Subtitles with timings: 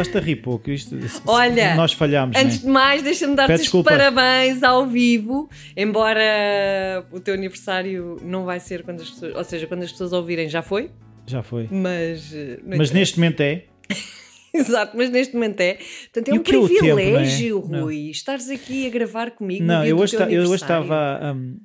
[0.00, 0.70] Estás-te a rir pouco.
[0.70, 2.36] Isto, Olha, nós falhámos.
[2.36, 2.66] Antes né?
[2.66, 5.48] de mais, deixa-me dar-te os parabéns ao vivo.
[5.76, 9.34] Embora o teu aniversário não vai ser quando as pessoas.
[9.34, 10.90] Ou seja, quando as pessoas ouvirem já foi.
[11.26, 11.68] Já foi.
[11.70, 12.32] Mas.
[12.32, 13.64] eh, não Mas neste momento é.
[14.54, 15.78] Exato, mas neste momento é.
[16.12, 17.82] Portanto, é E um é tempo, privilégio, não é?
[17.82, 19.62] Rui, estares aqui a gravar comigo.
[19.62, 21.58] no Não, dia eu hoje, eu hoje estava hum,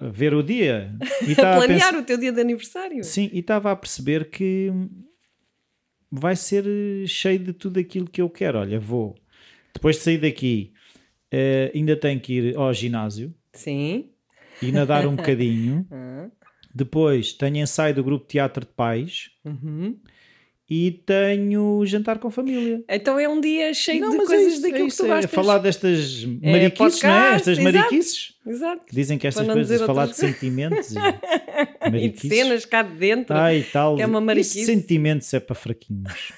[0.00, 0.92] a, ver o dia
[1.26, 1.94] e a planear pensar.
[1.94, 3.02] o teu dia de aniversário.
[3.02, 4.70] Sim, e estava a perceber que
[6.10, 8.58] vai ser eh, cheio de tudo aquilo que eu quero.
[8.58, 9.16] Olha, vou.
[9.74, 10.72] Depois de sair daqui,
[11.30, 14.10] eh, ainda tenho que ir ao ginásio Sim.
[14.60, 15.86] e nadar um bocadinho.
[15.90, 16.28] Ah,
[16.74, 19.96] Depois tenho ensaio do grupo teatro de pais uhum.
[20.70, 22.84] E tenho jantar com família.
[22.88, 24.96] Então é um dia cheio Não, de mas coisas é isso, daquilo é que isso,
[25.02, 25.30] tu é gostas.
[25.32, 27.34] falar destas mariquices, não é?
[27.34, 27.76] Estas exato.
[27.78, 28.34] mariquices.
[28.46, 28.82] Exato.
[28.86, 33.36] Que dizem que estas coisas, falar de sentimentos e E de cenas cá de dentro.
[33.36, 33.96] Ah, e tal.
[33.96, 34.64] que é uma mariquice.
[34.64, 36.32] sentimentos é para fraquinhos.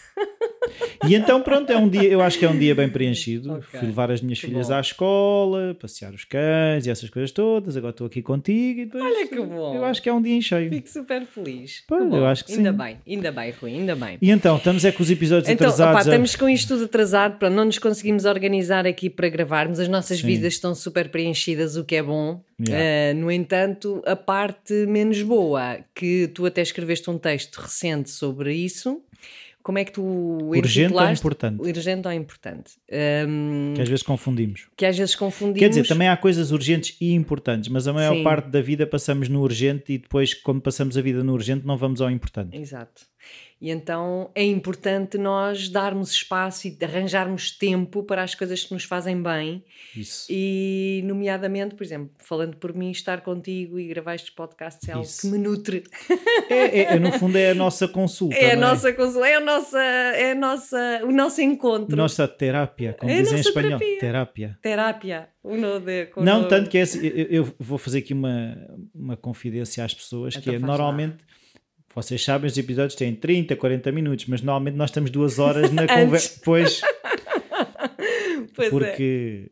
[1.09, 3.55] E então, pronto, é um dia, eu acho que é um dia bem preenchido.
[3.55, 4.75] Ok, Fui levar as minhas que filhas bom.
[4.75, 7.77] à escola, passear os cães e essas coisas todas.
[7.77, 9.75] Agora estou aqui contigo e depois, Olha que bom.
[9.75, 10.71] Eu acho que é um dia em cheio.
[10.71, 11.83] Fico super feliz.
[11.89, 12.17] Bom.
[12.17, 12.77] eu acho que ainda sim.
[12.79, 14.19] bem, ainda bem, Rui, ainda bem.
[14.23, 15.93] E então, estamos é com os episódios Então, atrasados.
[15.93, 19.81] opá, a- estamos com isto tudo atrasado, para não nos conseguimos organizar aqui para gravarmos.
[19.81, 20.27] As nossas Sim.
[20.29, 22.41] vidas estão super preenchidas, o que é bom.
[22.61, 22.85] Yeah.
[22.85, 28.55] Eh, no entanto, a parte menos boa, que tu até escreveste um texto recente sobre
[28.55, 29.03] isso,
[29.63, 31.61] como é que tu Urgente ou importante?
[31.61, 32.73] Urgente ou importante?
[32.91, 34.69] Ehm, Que às vezes confundimos.
[34.77, 35.59] que às vezes confundimos.
[35.61, 38.23] Quer dizer, também há coisas urgentes e importantes, mas a maior Sim.
[38.25, 41.77] parte da vida passamos no urgente e depois, como passamos a vida no urgente, não
[41.77, 42.57] vamos ao importante.
[42.57, 43.03] Exato.
[43.63, 48.83] E então é importante nós darmos espaço e arranjarmos tempo para as coisas que nos
[48.83, 49.63] fazem bem
[49.97, 50.27] Isso.
[50.29, 55.05] e, nomeadamente, por exemplo, falando por mim, estar contigo e gravar estes podcasts é algo
[55.07, 55.21] Isso.
[55.21, 55.85] que me nutre.
[56.51, 58.35] É, é- é, no fundo, é a nossa consulta.
[58.35, 61.97] É a não nossa consola, é a nossa, é a nossa, o nosso encontro.
[61.97, 63.79] Nossa terapia, como É dizem em espanhol.
[63.79, 63.99] terapia.
[64.01, 64.59] Terapia.
[64.61, 65.29] Terapia.
[65.45, 68.57] Uno de, Não, tanto que é assim, eu, eu vou fazer aqui uma,
[68.93, 70.77] uma confidência às pessoas, que Então é faz lá.
[71.95, 75.87] Vocês sabem, os episódios têm 30, 40 minutos, mas normalmente nós estamos duas horas na
[75.89, 76.81] conversa, pois,
[78.55, 78.71] Pois é.
[78.71, 79.51] porque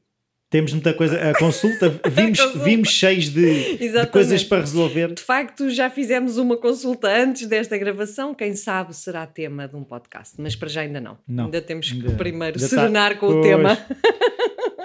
[0.51, 2.65] temos muita coisa, a consulta, vimos, consulta.
[2.65, 5.15] vimos cheios de, de coisas para resolver.
[5.15, 8.35] De facto, já fizemos uma consulta antes desta gravação.
[8.35, 11.17] Quem sabe será tema de um podcast, mas para já ainda não.
[11.27, 13.47] Não, ainda temos que ainda- primeiro ainda tá- serenar com o pois.
[13.47, 13.79] tema.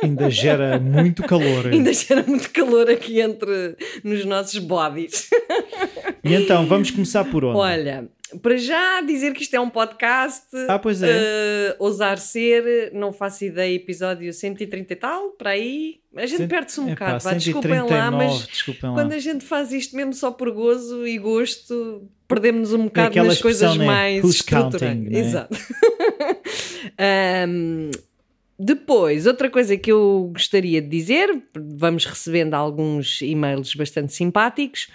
[0.03, 1.67] Ainda gera muito calor.
[1.67, 5.29] Ainda gera muito calor aqui entre nos nossos bodies.
[6.23, 7.57] E então, vamos começar por onde?
[7.57, 8.09] Olha,
[8.41, 10.47] para já dizer que isto é um podcast.
[10.67, 11.09] Ah, pois é.
[11.11, 16.00] eh, ousar ser, não faço ideia, episódio 130 e tal, para aí.
[16.16, 18.95] A gente perde-se um Epá, bocado, vá, desculpem lá, 139, mas desculpem lá.
[18.95, 23.41] quando a gente faz isto mesmo só por gozo e gosto, perdemos um bocado nas
[23.41, 23.85] coisas né?
[23.85, 25.19] mais counting, né?
[25.19, 25.57] Exato.
[26.97, 27.91] Ahm,
[28.57, 34.88] depois, outra coisa que eu gostaria de dizer, vamos recebendo alguns e-mails bastante simpáticos,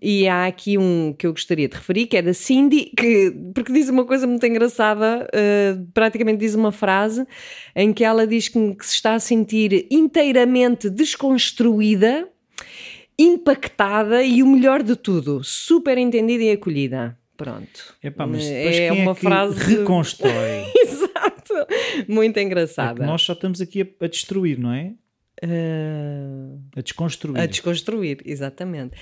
[0.00, 3.72] e há aqui um que eu gostaria de referir, que é da Cindy, que, porque
[3.72, 7.26] diz uma coisa muito engraçada, uh, praticamente diz uma frase
[7.74, 12.28] em que ela diz que, que se está a sentir inteiramente desconstruída,
[13.18, 17.18] impactada e o melhor de tudo, super entendida e acolhida.
[17.38, 17.94] Pronto.
[18.02, 20.64] Epá, mas depois é quem uma é que frase reconstrói?
[22.08, 23.00] Muito É engraçada.
[23.00, 24.94] que nós só estamos aqui a, a destruir, não é?
[25.44, 27.40] Uh, A desconstruir.
[27.40, 28.96] a desconstruir, exatamente.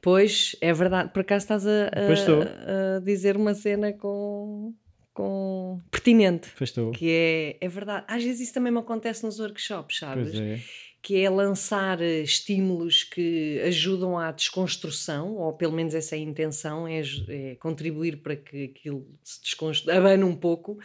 [0.00, 4.72] Pois é verdade, por acaso estás a, a- a dizer uma cena com,
[5.12, 6.48] com pertinente.
[6.56, 6.92] Pois estou.
[6.92, 8.04] Que é, é verdade.
[8.08, 10.30] Às vezes isso também me acontece nos workshops, sabes?
[10.30, 10.60] Pois é.
[11.02, 16.22] Que é lançar eh, estímulos que ajudam à desconstrução, ou pelo menos essa é a
[16.22, 20.78] intenção, é, é contribuir para que aquilo se desconstrua, abane um pouco,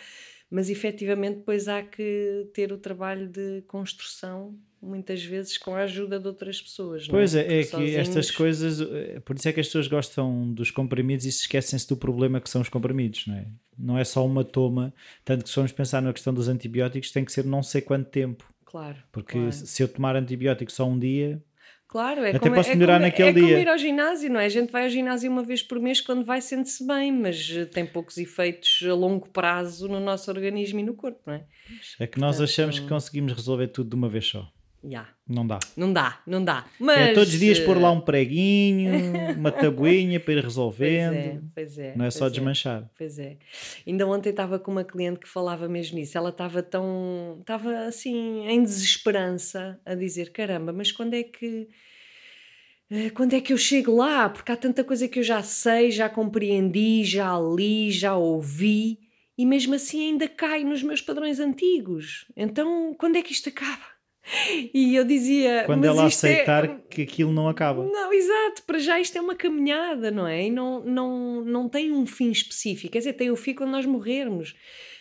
[0.50, 6.20] mas efetivamente depois há que ter o trabalho de construção, muitas vezes com a ajuda
[6.20, 7.08] de outras pessoas.
[7.08, 9.68] não Pois é, é Porque que sozinhos- estas coisas, eh, por isso é que as
[9.68, 13.48] pessoas gostam dos comprimidos e se esquecem-se do problema que são os comprimidos, não é?
[13.78, 14.92] Não é só uma toma,
[15.24, 18.10] tanto que se formos pensar na questão dos antibióticos, tem que ser não sei quanto
[18.10, 18.98] tempo, Claro.
[19.12, 19.52] porque claro.
[19.52, 21.42] se eu tomar antibiótico só um dia,
[21.90, 23.60] Claro, é Até como, posso é melhorar como- naquele é como dia.
[23.62, 24.46] ir ao ginásio, não é?
[24.46, 27.64] A gente vai ao ginásio uma vez por mês quando vai sente-se bem, mas eh,
[27.64, 31.46] tem poucos efeitos a longo prazo no nosso organismo e no corpo, não é?
[31.98, 34.52] é que nós Portanto- achamos que conseguimos resolver tudo de uma vez só.
[34.84, 35.08] Já.
[35.28, 35.60] Não dá.
[35.76, 36.66] Não dá, não dá.
[36.80, 40.46] Mas, é todos os dias eh, pôr lá um preguinho, uma tabuinha para ir Pois
[40.46, 41.14] resolvendo.
[41.16, 41.88] é, pois é.
[41.96, 42.90] não é pois só desmanchar.
[42.98, 43.38] Pois é.
[43.86, 46.18] Ainda ontem estava com uma cliente que falava mesmo nisso.
[46.18, 47.38] Ela estava tão.
[47.42, 51.68] estava assim, em desesperança, a dizer: caramba, mas quando é que.
[52.92, 54.30] eh, Quando é que eu chego lá?
[54.30, 59.00] Porque há tanta coisa que eu já sei, já compreendi, já li, já ouvi
[59.38, 62.26] e mesmo assim ainda cai nos meus padrões antigos.
[62.36, 63.97] Então, quando é que isto acaba?
[64.74, 65.64] E eu dizia.
[65.66, 67.84] Quando ela é- aceitar que aquilo não acaba.
[67.86, 70.46] Não, exato, para já isto é uma caminhada, não é?
[70.46, 72.92] E não, não, não tem um fim específico.
[72.92, 74.56] Quer dizer, tem o fim quando nós morrermos.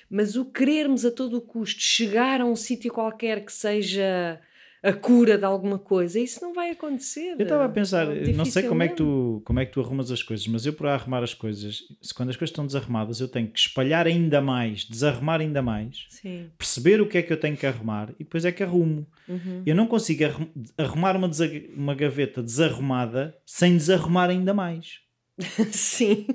[0.09, 4.41] Mas o querermos a todo o custo chegar a um sítio qualquer que seja
[4.83, 7.35] a cura de alguma coisa, isso não vai acontecer.
[7.39, 10.11] Eu estava a pensar, não sei como é, que tu, como é que tu arrumas
[10.11, 11.83] as coisas, mas eu para arrumar as coisas,
[12.15, 16.51] quando as coisas estão desarrumadas, eu tenho que espalhar ainda mais, desarrumar ainda mais, Sim.
[16.57, 19.07] perceber o que é que eu tenho que arrumar e depois é que arrumo.
[19.29, 19.63] Uhum.
[19.67, 21.31] Eu não consigo arrum- arrumar uma,
[21.75, 25.01] uma gaveta desarrumada sem desarrumar ainda mais.
[25.71, 26.27] Sim.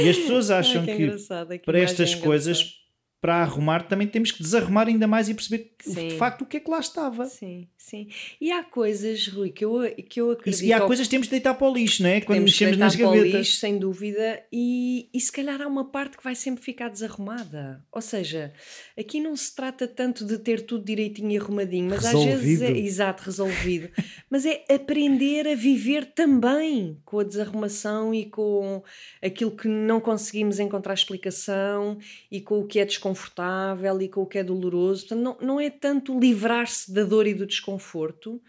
[0.00, 2.74] E as pessoas Ai, acham que que que para estas coisas.
[3.20, 6.08] Para arrumar, também temos que desarrumar ainda mais e perceber Sim.
[6.08, 7.24] de facto o que é que lá estava.
[7.26, 8.08] Sim, sim.
[8.40, 10.62] E há coisas, Rui, que eu, que eu acredito.
[10.62, 12.20] E, há ou coisas que temos de deitar para o lixo, não é?
[12.20, 13.40] Quando temos mexemos nas deitar para o gavetas.
[13.46, 17.82] lixo, sem dúvida, e, e se calhar há uma parte que vai sempre ficar desarrumada.
[17.90, 18.52] Ou seja,
[18.98, 22.66] aqui não se trata tanto de ter tudo direitinho e arrumadinho, mas às vezes é
[22.66, 22.86] Resolvido.
[22.86, 23.88] exato, resolvido.
[24.30, 28.82] mas é aprender a viver também com a desarrumação e com
[29.22, 31.98] aquilo que não conseguimos encontrar explicação
[32.30, 35.06] e com o que é desconfortável e com o que é doloroso.
[35.08, 38.40] Portanto, não, não é tanto livrar-se da dor e do desconforto,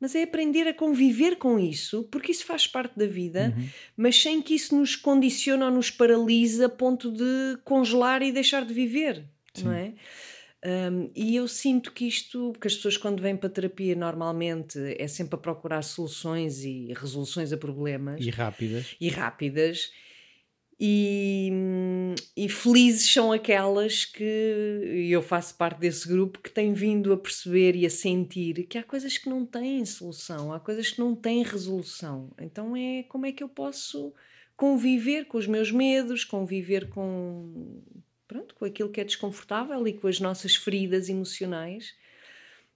[0.00, 3.68] mas é aprender a conviver com isso, porque isso faz parte da vida, Uhum.
[3.96, 8.64] mas sem que isso nos condicione ou nos paralise a ponto de congelar e deixar
[8.64, 9.24] de viver,
[9.62, 9.76] não Sim.
[9.78, 9.94] é?
[10.66, 14.78] Um, e eu sinto que isto, porque as pessoas quando vêm para a terapia normalmente
[14.98, 18.96] é sempre a procurar soluções e resoluções a problemas E rápidas.
[18.98, 19.92] e rápidas.
[20.86, 21.50] E,
[22.36, 24.22] e felizes são aquelas que
[25.10, 28.82] eu faço parte desse grupo que têm vindo a perceber e a sentir que há
[28.82, 32.30] coisas que não têm solução, há coisas que não têm resolução.
[32.38, 34.12] Então é como é que eu posso
[34.58, 37.82] conviver com os meus medos, conviver com
[38.28, 41.94] pronto, com aquilo que é desconfortável e com as nossas feridas emocionais,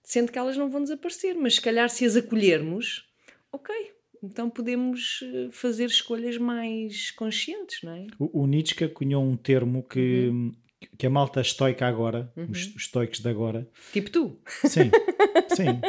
[0.02, 3.06] sendo que elas não vão desaparecer, mas se calhar se as acolhermos,
[3.52, 8.06] ok, então podemos eh, fazer escolhas mais conscientes, não é?
[8.19, 10.53] O, o Nietzsche cunhou um termo que, Uhum.
[10.97, 14.41] que a malta estoica agora, os, os estoicos de agora, Tipo tu.
[14.65, 14.91] sim,
[15.55, 15.81] sim,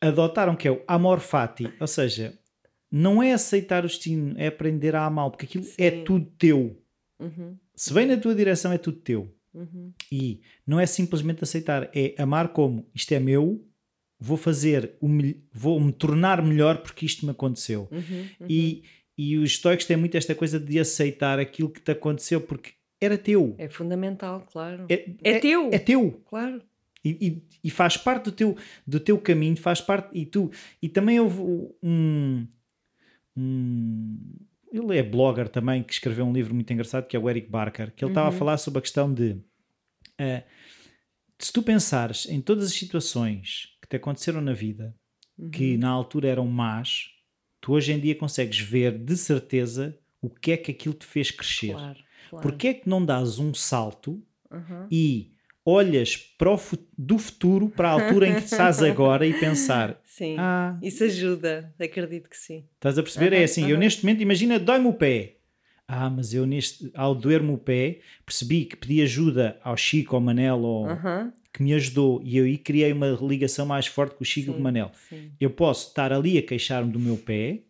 [0.00, 2.38] adotaram que é o amor fati, ou seja,
[2.90, 6.04] não é aceitar o destino, é aprender a amar, porque aquilo é Sim.
[6.04, 6.82] tudo teu.
[7.20, 9.34] Uhum, Se vem na tua direção, é tudo teu.
[9.54, 13.64] uhum, E não é simplesmente aceitar, é amar como isto é meu,
[14.20, 15.08] vou fazer, o
[15.52, 17.88] vou me tornar melhor porque isto me aconteceu.
[17.90, 18.00] uhum,
[18.40, 18.46] uhum.
[18.48, 18.82] E,
[19.16, 23.16] e os estoicos têm muito esta coisa de aceitar aquilo que te aconteceu porque era
[23.16, 23.54] teu.
[23.56, 24.84] É fundamental, claro.
[24.90, 25.70] É, É teu.
[25.72, 26.20] É teu.
[26.26, 26.62] Claro.
[27.02, 28.56] E, e- e faz parte do teu,
[28.86, 30.10] do teu caminho, faz parte.
[30.12, 30.50] E tu.
[30.82, 31.40] E também houve
[31.82, 32.46] um.
[33.36, 34.18] um
[34.72, 37.92] ele é blogger também que escreveu um livro muito engraçado que é o Eric Barker,
[37.92, 39.36] que ele estava a falar sobre a questão de.
[40.18, 40.44] eh,
[41.38, 44.94] se tu pensares em todas as situações te aconteceram na vida
[45.52, 47.06] que na altura eram más,
[47.60, 51.30] tu hoje em dia consegues ver de certeza o que é que aquilo te fez
[51.30, 51.72] crescer.
[51.72, 51.98] Claro.
[52.30, 52.42] claro.
[52.42, 54.86] Porquê é que não dás um salto Uhum.
[54.90, 55.32] e
[55.64, 56.58] olhas para o
[56.98, 60.36] do futuro para a altura em que estás agora e pensar: Sim.
[60.38, 62.64] Ah, Isso ajuda, acredito que sim.
[62.74, 63.32] estás a perceber?
[63.32, 63.78] É Aham, assim, eu aham.
[63.78, 65.39] neste momento, imagina, dói-me o pé.
[65.92, 70.20] Ah, mas eu neste, ao doer-me o pé, percebi que pedi ajuda ao Chico, ao
[70.20, 71.32] Manel, Uhum.
[71.52, 74.54] que me ajudou e eu aí criei uma ligação mais forte com o Chico e
[74.54, 74.92] com o Manel.
[75.08, 75.32] sim.
[75.40, 77.62] Eu posso estar ali a queixar-me do meu pé,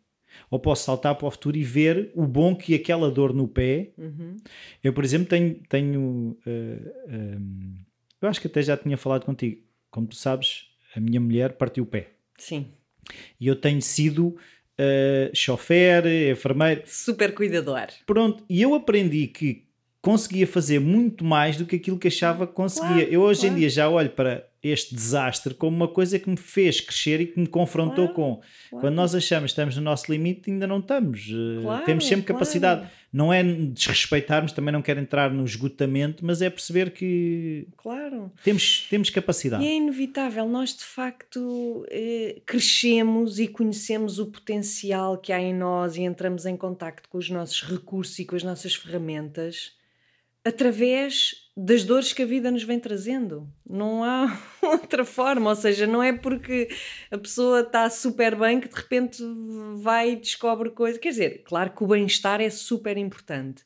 [0.51, 3.91] ou posso saltar para o futuro e ver o bom que aquela dor no pé.
[3.97, 4.37] Uhum.
[4.85, 5.55] Eu, por exemplo, tenho.
[5.69, 7.77] tenho ehm,
[8.21, 9.63] eu acho que até já tinha falado contigo.
[9.91, 12.11] Como tu sabes, a minha mulher partiu o pé.
[12.37, 12.67] Sim.
[13.41, 14.37] E eu tenho sido
[14.83, 16.83] eh, chofer, enfermeiro.
[16.87, 17.89] Super cuidador.
[18.07, 19.67] Pronto, e eu aprendi que
[20.01, 23.05] conseguia fazer muito mais do que aquilo que achava que conseguia.
[23.05, 23.61] Claro, eu hoje em claro.
[23.61, 27.41] dia já olho para este desastre como uma coisa que me fez crescer e que
[27.41, 28.35] me confrontou Claro, com.
[28.71, 28.81] claro.
[28.85, 31.29] Quando nós achamos que estamos no nosso limite, ainda não estamos.
[31.31, 32.89] Eh, Claro, Temos sempre capacidade.
[33.13, 38.31] Não é desrespeitarmos, também não quero entrar no esgotamento, mas é perceber que Claro.
[38.45, 39.65] temos, temos capacidade.
[39.65, 45.53] E é inevitável, nós de facto eh, crescemos e conhecemos o potencial que há em
[45.55, 49.73] nós e entramos em contacto com os nossos recursos e com as nossas ferramentas
[50.45, 53.49] através das dores que a vida nos vem trazendo.
[53.69, 56.69] Não há outra forma, ou seja, não é porque
[57.11, 59.23] a pessoa está super bem que de repente
[59.77, 61.01] vai e descobre coisas.
[61.01, 63.65] Quer dizer, claro que o bem-estar é super importante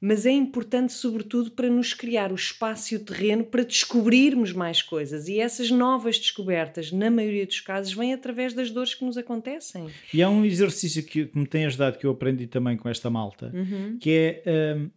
[0.00, 4.80] mas é importante, sobretudo, para nos criar o espaço e o terreno para descobrirmos mais
[4.80, 5.28] coisas.
[5.28, 9.88] E essas novas descobertas, na maioria dos casos, vêm através das dores que nos acontecem.
[10.14, 13.52] E há um exercício que, me tem ajudado, que eu aprendi também com esta malta,
[13.52, 13.98] Uhum.
[14.00, 14.90] que é hum,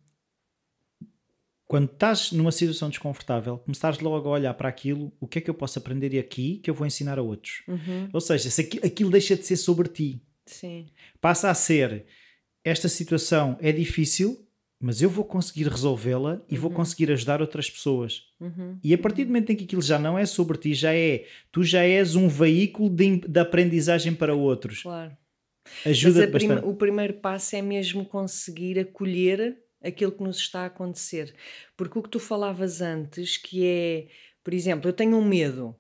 [1.67, 5.50] quando estás numa situação desconfortável, começares logo a olhar para aquilo, o que é que
[5.50, 7.63] eu posso aprender aqui que eu vou ensinar a outros?
[7.67, 8.10] Uhum.
[8.13, 10.86] Ou seja, se aquilo, aquilo deixa de ser sobre ti, Sim.
[11.22, 12.05] passa a ser
[12.63, 14.46] esta situação é difícil,
[14.79, 18.24] mas eu vou conseguir resolvê-la e vou conseguir ajudar outras pessoas.
[18.39, 18.77] Uhum.
[18.84, 21.25] E a partir do momento em que aquilo já não é sobre ti, já é,
[21.51, 24.84] tu já és um veículo de, de aprendizagem para outros.
[24.84, 25.15] Claro.
[25.65, 26.72] Mas a Ajuda-te prima- bastante.
[26.74, 31.33] o primeiro passo é mesmo conseguir acolher aquilo que nos está a acontecer.
[31.77, 34.07] Porque o que tu falavas antes, que é,
[34.43, 35.75] por exemplo, eu tenho um medo.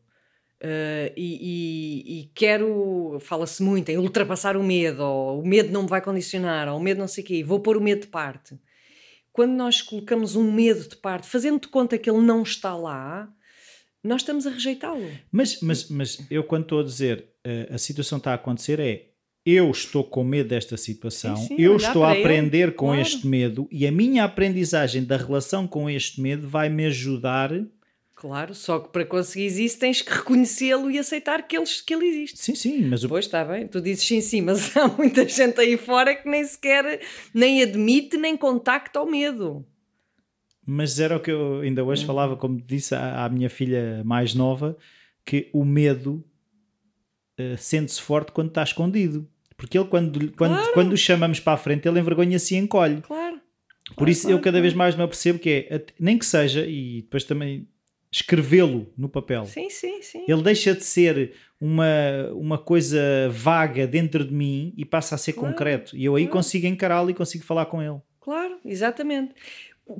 [0.65, 5.83] eh, e, e- e quero, fala-se muito em ultrapassar o medo, ou o medo não
[5.83, 8.07] me vai condicionar, ou o medo não sei o quê, vou pôr o medo de
[8.07, 8.57] parte.
[9.33, 13.29] Quando nós colocamos um medo de parte, fazendo de conta que ele não está lá,
[14.01, 15.09] nós estamos a rejeitá-lo.
[15.31, 19.09] Mas, mas, mas eu, quando estou a dizer eh, a situação está a acontecer, é
[19.45, 22.87] eu estou com medo desta situação, Sim, sim, eu estou a para ele, aprender com
[22.87, 23.01] claro.
[23.01, 27.51] este medo e a minha aprendizagem da relação com este medo vai me ajudar.
[28.15, 32.05] Claro, só que para conseguires isso tens que reconhecê-lo e aceitar que ele, que ele
[32.05, 32.39] existe.
[32.39, 35.59] Sim, sim, mas o Pois está bem, tu dizes sim, sim, mas há muita gente
[35.59, 37.01] aí fora que nem sequer
[37.33, 39.65] nem admite nem contacta o medo.
[40.65, 44.33] Mas era o que eu ainda hoje falava, como disse à, à minha filha mais
[44.33, 44.77] nova,
[45.25, 46.23] que o medo
[47.37, 49.27] eh, sente-se forte quando está escondido.
[49.63, 50.73] Porque ele, quando, quando, Claro.
[50.73, 53.01] quando o chamamos para a frente, ele envergonha-se e encolhe.
[53.01, 53.37] Claro.
[53.89, 54.61] Por Claro, isso eu claro, cada claro.
[54.63, 57.65] vez mais me apercebo que é, nem que seja, e depois também
[58.11, 59.45] escrevê-lo no papel.
[59.45, 60.25] Sim, sim, sim.
[60.27, 61.85] Ele deixa de ser uma,
[62.33, 62.99] uma coisa
[63.31, 65.95] vaga dentro de mim e passa a ser Claro, concreto.
[65.95, 67.99] E eu aí consigo encará-lo e consigo falar com ele.
[68.19, 69.33] Claro, exatamente.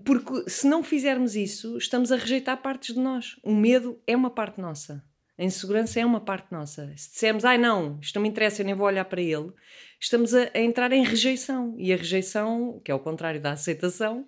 [0.03, 3.38] Porque se não fizermos isso, estamos a rejeitar partes de nós.
[3.41, 5.03] O medo é uma parte nossa.
[5.43, 6.89] A insegurança é uma parte nossa.
[6.95, 9.51] Se dissermos, ai não, isto não me interessa, eu nem vou olhar para ele,
[10.00, 11.75] estamos a, a entrar em rejeição.
[11.77, 14.25] E a rejeição, que é o contrário da aceitação,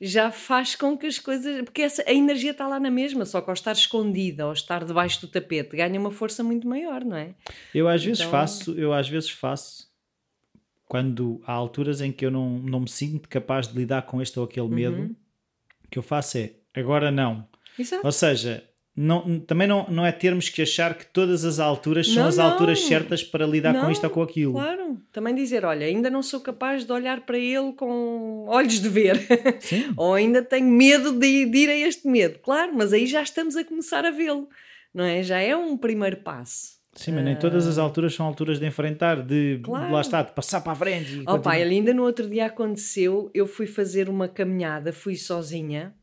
[0.00, 1.60] já faz com que as coisas.
[1.62, 4.82] Porque essa, a energia está lá na mesma, só que ao estar escondida, ao estar
[4.82, 7.34] debaixo do tapete, ganha uma força muito maior, não é?
[7.74, 9.86] Eu às vezes Então- faço, eu às vezes faço
[10.88, 14.38] quando há alturas em que eu não, não me sinto capaz de lidar com este
[14.38, 15.16] ou aquele medo, Uhum.
[15.84, 17.46] o que eu faço é agora não.
[17.78, 18.06] Exato.
[18.06, 18.64] Ou seja,
[18.96, 22.38] não, também não, não é termos que achar que todas as alturas são Não, as
[22.38, 22.88] alturas não.
[22.88, 24.52] certas para lidar com Não, isto ou com aquilo.
[24.54, 28.88] Claro, também dizer, olha, ainda não sou capaz de olhar para ele com olhos de
[28.88, 29.16] ver,
[29.60, 29.92] Sim.
[29.96, 32.38] ou ainda tenho medo de, de ir a este medo.
[32.38, 34.48] Claro, mas aí já estamos a começar a vê-lo,
[34.94, 35.22] não é?
[35.22, 36.76] Já é um primeiro passo.
[36.94, 39.92] Sim, mas nem todas as alturas são alturas de enfrentar, de Claro.
[39.92, 41.16] lá está, de passar para a frente.
[41.18, 45.94] e Oh pai, ainda no outro dia aconteceu, eu fui fazer uma caminhada, fui sozinha,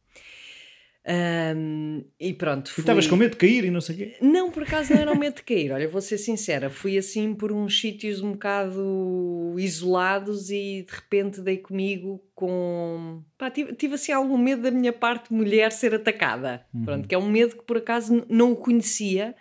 [1.05, 2.67] ahm, e pronto.
[2.67, 2.81] E Fui...
[2.81, 4.15] estavas com medo de cair e não sei o quê.
[4.21, 5.71] Não, por acaso não era o medo de cair.
[5.71, 11.41] Olha, vou ser sincera, fui assim por uns sítios um bocado isolados e de repente
[11.41, 13.23] dei comigo com.
[13.37, 16.65] Pá, tive, tive assim algum medo da minha parte mulher ser atacada.
[16.83, 19.35] Pronto, que é um medo que por acaso não o conhecia.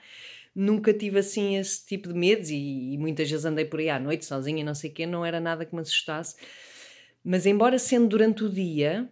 [0.55, 3.99] Nunca tive assim esse tipo de medos e, e muitas vezes andei por aí à
[3.99, 6.37] noite sozinha e não sei o quê, não era nada que me assustasse.
[7.25, 9.09] Mas embora sendo durante o dia,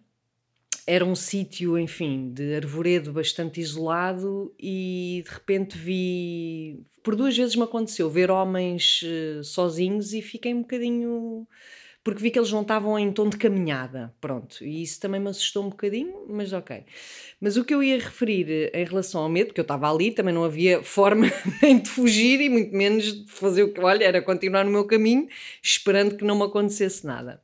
[0.86, 6.82] era um sítio, enfim, de arvoredo bastante isolado e de repente vi.
[7.02, 11.46] Por duas vezes me aconteceu ver homens eh, sozinhos e fiquei um bocadinho.
[12.02, 14.64] Porque vi que eles não estavam em tom de caminhada, pronto.
[14.64, 16.84] E isso também me assustou um bocadinho, mas ok.
[17.38, 20.10] Mas o que eu ia referir eh, em relação ao medo, porque eu estava ali,
[20.10, 21.26] também não havia forma
[21.62, 23.80] nem de fugir e muito menos de fazer o que.
[23.80, 25.28] Olha, era continuar no meu caminho,
[25.62, 27.42] esperando que não me acontecesse nada.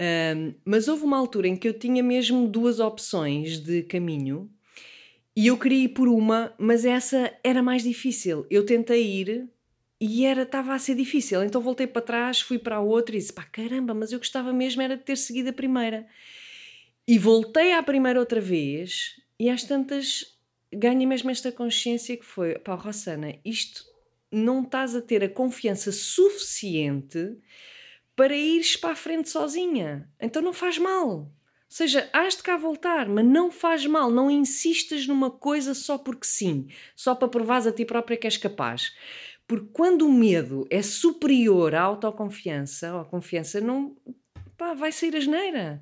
[0.00, 4.48] Um, mas houve uma altura em que eu tinha mesmo duas opções de caminho
[5.34, 8.46] e eu queria ir por uma, mas essa era mais difícil.
[8.50, 9.48] Eu tentei ir
[10.00, 13.18] e era estava a ser difícil, então voltei para trás, fui para a outra e
[13.18, 16.06] disse: pá, caramba, mas eu gostava mesmo era de ter seguido a primeira.
[17.06, 20.38] E voltei à primeira outra vez e às tantas
[20.72, 23.84] ganhei mesmo esta consciência que foi: pá, Rossana, isto
[24.30, 27.36] não estás a ter a confiança suficiente
[28.18, 30.10] para ires para a frente sozinha.
[30.20, 31.08] Então não faz mal.
[31.08, 31.30] Ou
[31.68, 34.10] seja, has de cá voltar, mas não faz mal.
[34.10, 38.36] Não insistas numa coisa só porque sim, só para provares a ti própria que és
[38.36, 38.92] capaz.
[39.46, 43.94] Porque quando o medo é superior à autoconfiança, ou à confiança, não
[44.56, 45.80] pá, vai sair a geneira.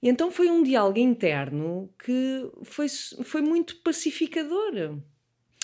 [0.00, 5.00] E então foi um diálogo interno que foi, foi muito pacificador.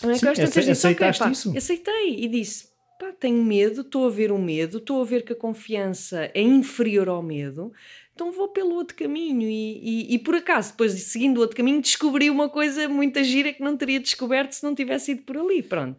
[0.03, 0.15] Não é?
[0.17, 1.57] Sim, Que disse, "Ok, aceitaste pá, isso?
[1.57, 5.33] Aceitei e disse: pá, tenho medo, estou a ver o medo, estou a ver que
[5.33, 7.73] a confiança é inferior ao medo,
[8.15, 9.43] então vou pelo outro caminho.
[9.43, 9.79] E,
[10.11, 13.63] e, e por acaso, depois seguindo o outro caminho, descobri uma coisa muito gira que
[13.63, 15.63] não teria descoberto se não tivesse ido por ali.
[15.63, 15.99] Pronto.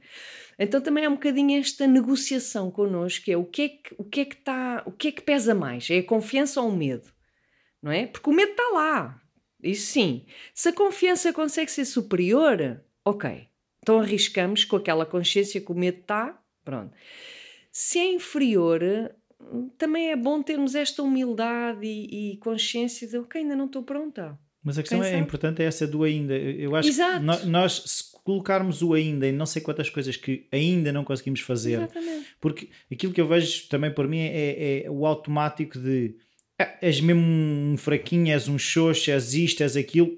[0.60, 4.04] Então também é um bocadinho esta negociação connosco, que é o que é que, o
[4.04, 5.88] que, é que, está, o que, é que pesa mais?
[5.92, 7.08] É a confiança ou o medo?
[7.82, 8.08] Não é?
[8.08, 9.22] Porque o medo está lá.
[9.62, 10.26] Isso sim.
[10.54, 13.48] Se a confiança consegue ser superior, ok.
[13.84, 16.92] Então arriscamos com aquela consciência que o medo está, pronto.
[17.72, 18.82] Se é inferior,
[19.78, 24.38] também é bom termos esta humildade e, e consciência de, ok, ainda não estou pronta.
[24.64, 25.22] Mas a questão é, sabe?
[25.22, 26.36] importante é essa do ainda.
[26.36, 27.20] Eu acho Exato.
[27.20, 31.06] que no- nós, se colocarmos o ainda em não sei quantas coisas que ainda não
[31.06, 32.26] conseguimos fazer, Exatamente.
[32.42, 36.16] porque aquilo que eu vejo também por mim é, é o automático de
[36.60, 40.18] "Ah, és mesmo um fraquinho, és um xoxo, és isto, és aquilo.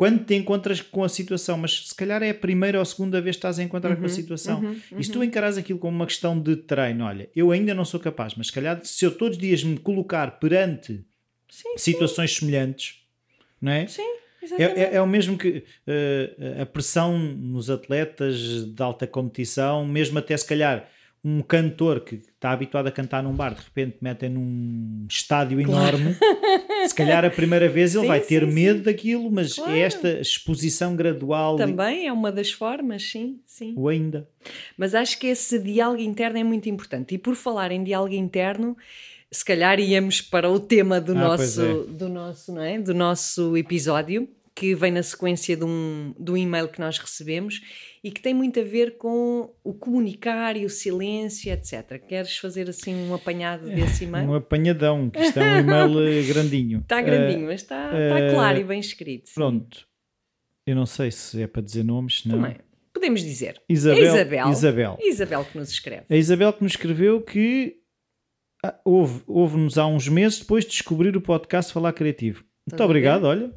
[0.00, 3.20] Quando te encontras com a situação, mas se calhar é a primeira ou a segunda
[3.20, 4.60] vez que estás a encontrar com a situação.
[4.60, 7.84] uhum, E se tu encaras aquilo como uma questão de treino, olha, eu ainda não
[7.84, 11.04] sou capaz, mas se calhar se eu todos os dias me colocar perante
[11.50, 13.02] Sim, situações semelhantes,
[13.60, 13.86] não é?
[13.86, 14.80] sim, É, exatamente.
[14.80, 20.34] é, é o mesmo que eh, a pressão nos atletas de alta competição, mesmo até
[20.34, 20.88] se calhar
[21.22, 26.16] um cantor que está habituado a cantar num bar, de repente metem num estádio enorme,
[26.88, 29.72] se calhar a primeira vez ele Sim, vai ter sim, medo daquilo, mas Claro.
[29.72, 33.74] é esta exposição gradual Também é uma das formas, sim, sim.
[33.76, 34.26] o ainda.
[34.78, 37.14] Mas acho que esse diálogo interno é muito importante.
[37.14, 38.74] E por falar em diálogo interno,
[39.30, 42.78] se calhar íamos para o tema do, Ah, nosso, do, nosso, não é?
[42.80, 47.60] do nosso episódio, que vem na sequência de um, de um e-mail que nós recebemos
[48.02, 51.98] e que tem muito a ver com o comunicar e o silêncio, etc.
[52.08, 54.28] Queres fazer assim um apanhado desse e-mail?
[54.30, 56.78] Um apanhadão, que isto é um e-mail eh, grandinho.
[56.80, 59.28] Está grandinho, mas está, está eh, claro e bem escrito.
[59.28, 59.34] sim.
[59.34, 59.86] Pronto.
[60.66, 62.36] Eu não sei se é para dizer nomes, não.
[62.40, 62.56] Também.
[62.92, 63.60] Podemos dizer.
[63.68, 64.48] Isabel, É Isabel.
[64.50, 64.98] Isabel.
[65.00, 66.04] Isabel que nos escreve.
[66.08, 67.76] A Isabel que nos escreveu que
[68.64, 72.44] ah, ouve- ouve-nos há uns meses depois de descobrir o podcast Falar Criativo.
[72.70, 73.52] Muito a obrigado, olha.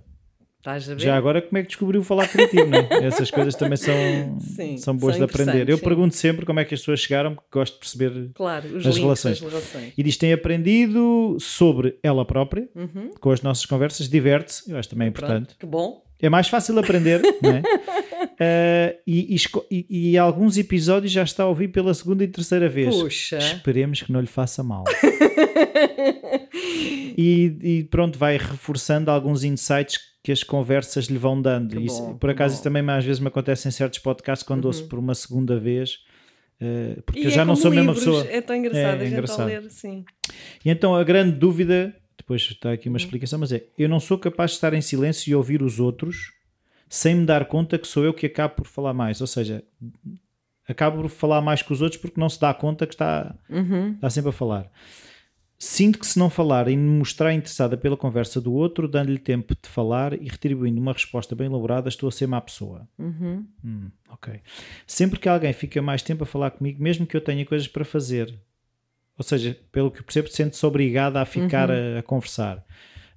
[0.63, 1.01] Estás a ver?
[1.01, 2.87] Já agora como é que descobriu Falar Criativo, não é?
[3.05, 3.93] Essas coisas também são,
[4.39, 5.67] Sim, são boas são de aprender.
[5.67, 5.83] Eu sim.
[5.83, 8.29] pergunto sempre como é que as pessoas chegaram, porque gosto de perceber.
[8.33, 9.43] Claro, As links, relações.
[9.43, 9.93] as relações.
[9.97, 13.11] E diz tem aprendido sobre ela própria, Uhum.
[13.19, 15.47] com as nossas conversas, diverte-se, eu acho também importante.
[15.47, 16.01] Pronto, que bom.
[16.21, 17.61] É mais fácil aprender, não é?
[18.39, 19.35] Ah, e,
[19.69, 22.95] e e- alguns episódios já está a ouvir pela segunda e terceira vez.
[22.95, 23.37] Puxa.
[23.37, 24.83] Esperemos que não lhe faça mal.
[27.17, 31.75] e, e pronto, vai reforçando alguns insights que as conversas lhe vão dando.
[31.77, 32.55] Que Isso- bom, por acaso, bom.
[32.55, 35.99] isso também às vezes me acontece em certos podcasts quando ouço por uma segunda vez.
[36.61, 38.25] eh, porque eu é já não sou a mesma pessoa.
[38.29, 39.41] É tão engraçado É, a gente engraçado.
[39.41, 40.05] a ler, sim.
[40.63, 42.93] E então a grande dúvida, depois está aqui Uhum.
[42.93, 45.79] uma explicação, mas é: eu não sou capaz de estar em silêncio e ouvir os
[45.79, 46.31] outros
[46.95, 49.19] sem me dar conta que sou eu que acabo por falar mais.
[49.19, 49.63] Ou seja,
[50.67, 53.93] acabo por falar mais que os outros porque não se dá conta que está, Uhum.
[53.93, 54.69] está sempre a falar.
[55.57, 59.55] Sinto que se não falar e me mostrar interessada pela conversa do outro, dando-lhe tempo
[59.59, 62.87] de falar e retribuindo uma resposta bem elaborada, estou a ser má pessoa.
[62.99, 63.43] Uhum.
[63.65, 64.41] Hum, ok.
[64.85, 67.85] Sempre que alguém fica mais tempo a falar comigo, mesmo que eu tenha coisas para
[67.85, 68.37] fazer,
[69.17, 72.63] ou seja, pelo que percebo, sente-se obrigada a ficar a, a conversar.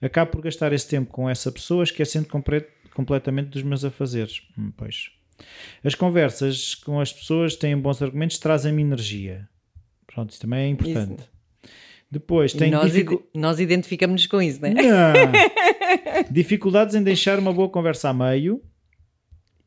[0.00, 4.40] Acabo por gastar esse tempo com essa pessoa, esquecendo compre- completamente dos meus afazeres.
[4.58, 5.10] Hum, pois.
[5.84, 9.46] As conversas com as pessoas têm bons argumentos, trazem-me energia.
[10.06, 11.22] Pronto, isso também é importante.
[12.10, 14.72] Depois, E tem nós, dificu- ide- nós identificamos-nos com isso, não é?
[16.30, 18.62] Dificuldades em deixar uma boa conversa a meio.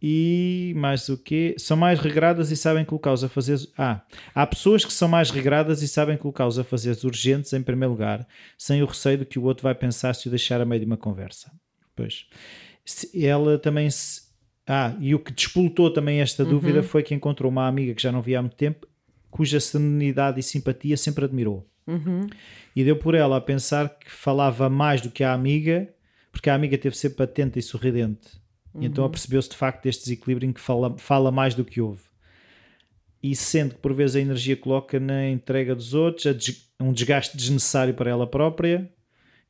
[0.01, 1.55] E mais o quê?
[1.57, 3.67] São mais regradas e sabem colocar os afazeres.
[3.77, 4.01] Ah,
[4.33, 8.25] há pessoas que são mais regradas e sabem colocar os afazeres urgentes em primeiro lugar,
[8.57, 10.85] sem o receio do que o outro vai pensar se o deixar a meio de
[10.85, 11.51] uma conversa.
[11.97, 12.27] Pois.
[13.13, 14.21] Ela também se.
[14.67, 18.11] Ah, e o que despoltou também esta dúvida foi que encontrou uma amiga que já
[18.11, 18.87] não via há muito tempo,
[19.31, 22.27] cuja serenidade e simpatia sempre admirou Uhum.
[22.75, 25.89] e deu por ela a pensar que falava mais do que a amiga,
[26.31, 28.39] porque a amiga teve sempre atenta e sorridente.
[28.79, 32.03] E então apercebeu-se de facto deste desequilíbrio em que fala, fala mais do que ouve.
[33.23, 37.35] E sendo que por vezes a energia coloca na entrega dos outros, des- um desgaste
[37.35, 38.87] desnecessário para ela própria.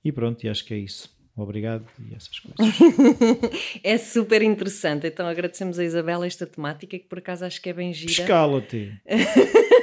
[0.03, 1.13] E pronto, e acho que é isso.
[1.43, 2.75] Obrigado e essas coisas.
[3.83, 5.07] É super interessante.
[5.07, 8.11] Então agradecemos a Isabela esta temática que por acaso acho que é bem gira.
[8.11, 8.93] Escala-te.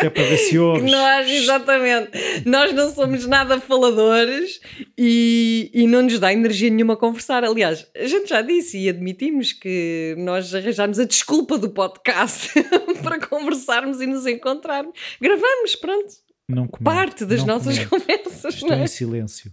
[0.00, 0.90] que é para ver se ouves.
[0.90, 2.10] nós, exatamente,
[2.46, 4.60] nós não somos nada faladores
[4.96, 7.44] e, e não nos dá energia nenhuma a conversar.
[7.44, 12.52] Aliás, a gente já disse e admitimos que nós arranjámos a desculpa do podcast
[13.02, 14.92] para conversarmos e nos encontrarmos.
[15.20, 16.14] Gravamos, pronto,
[16.48, 18.06] Não comento, parte das nossas comento.
[18.06, 18.54] conversas.
[18.54, 18.84] Estou não é?
[18.84, 19.52] em silêncio.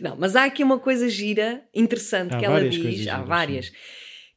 [0.00, 3.72] Não, mas há aqui uma coisa gira, interessante Há que ela diz, há várias,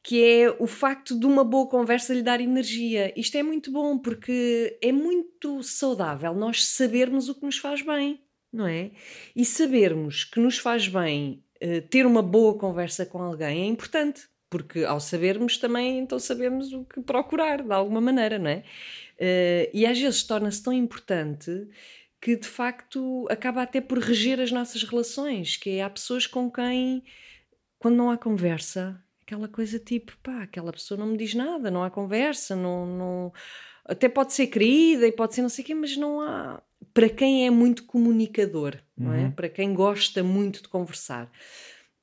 [0.04, 3.14] que é o facto de uma boa conversa lhe dar energia.
[3.16, 8.20] Isto é muito bom porque é muito saudável nós sabermos o que nos faz bem,
[8.52, 8.92] não é?
[9.36, 14.28] E sabermos que nos faz bem eh, ter uma boa conversa com alguém é importante.
[14.50, 18.64] Porque ao sabermos também, então sabemos o que procurar, de alguma maneira, não é?
[19.20, 21.68] Eh, e às vezes torna-se tão importante
[22.22, 26.52] que de facto acaba até por reger as nossas relações, que é há pessoas com
[26.52, 27.04] quem
[27.78, 31.84] quando não há conversa, aquela coisa tipo, pá, aquela pessoa não me diz nada, não
[31.84, 33.34] há conversa, não, não
[33.86, 36.62] até pode ser querida e pode ser não sei o quê, mas não há
[36.94, 39.24] para quem é muito comunicador, não é?
[39.24, 39.32] Uhum.
[39.32, 41.32] Para quem gosta muito de conversar.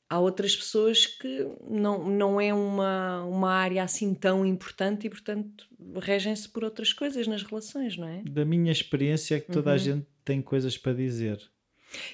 [0.09, 5.67] Há outras pessoas que não, não é uma, uma área assim tão importante e, portanto,
[6.01, 8.23] regem-se por outras coisas nas relações, não é?
[8.25, 9.79] Da minha experiência é que toda a Uhum.
[9.79, 11.41] gente tem coisas para dizer.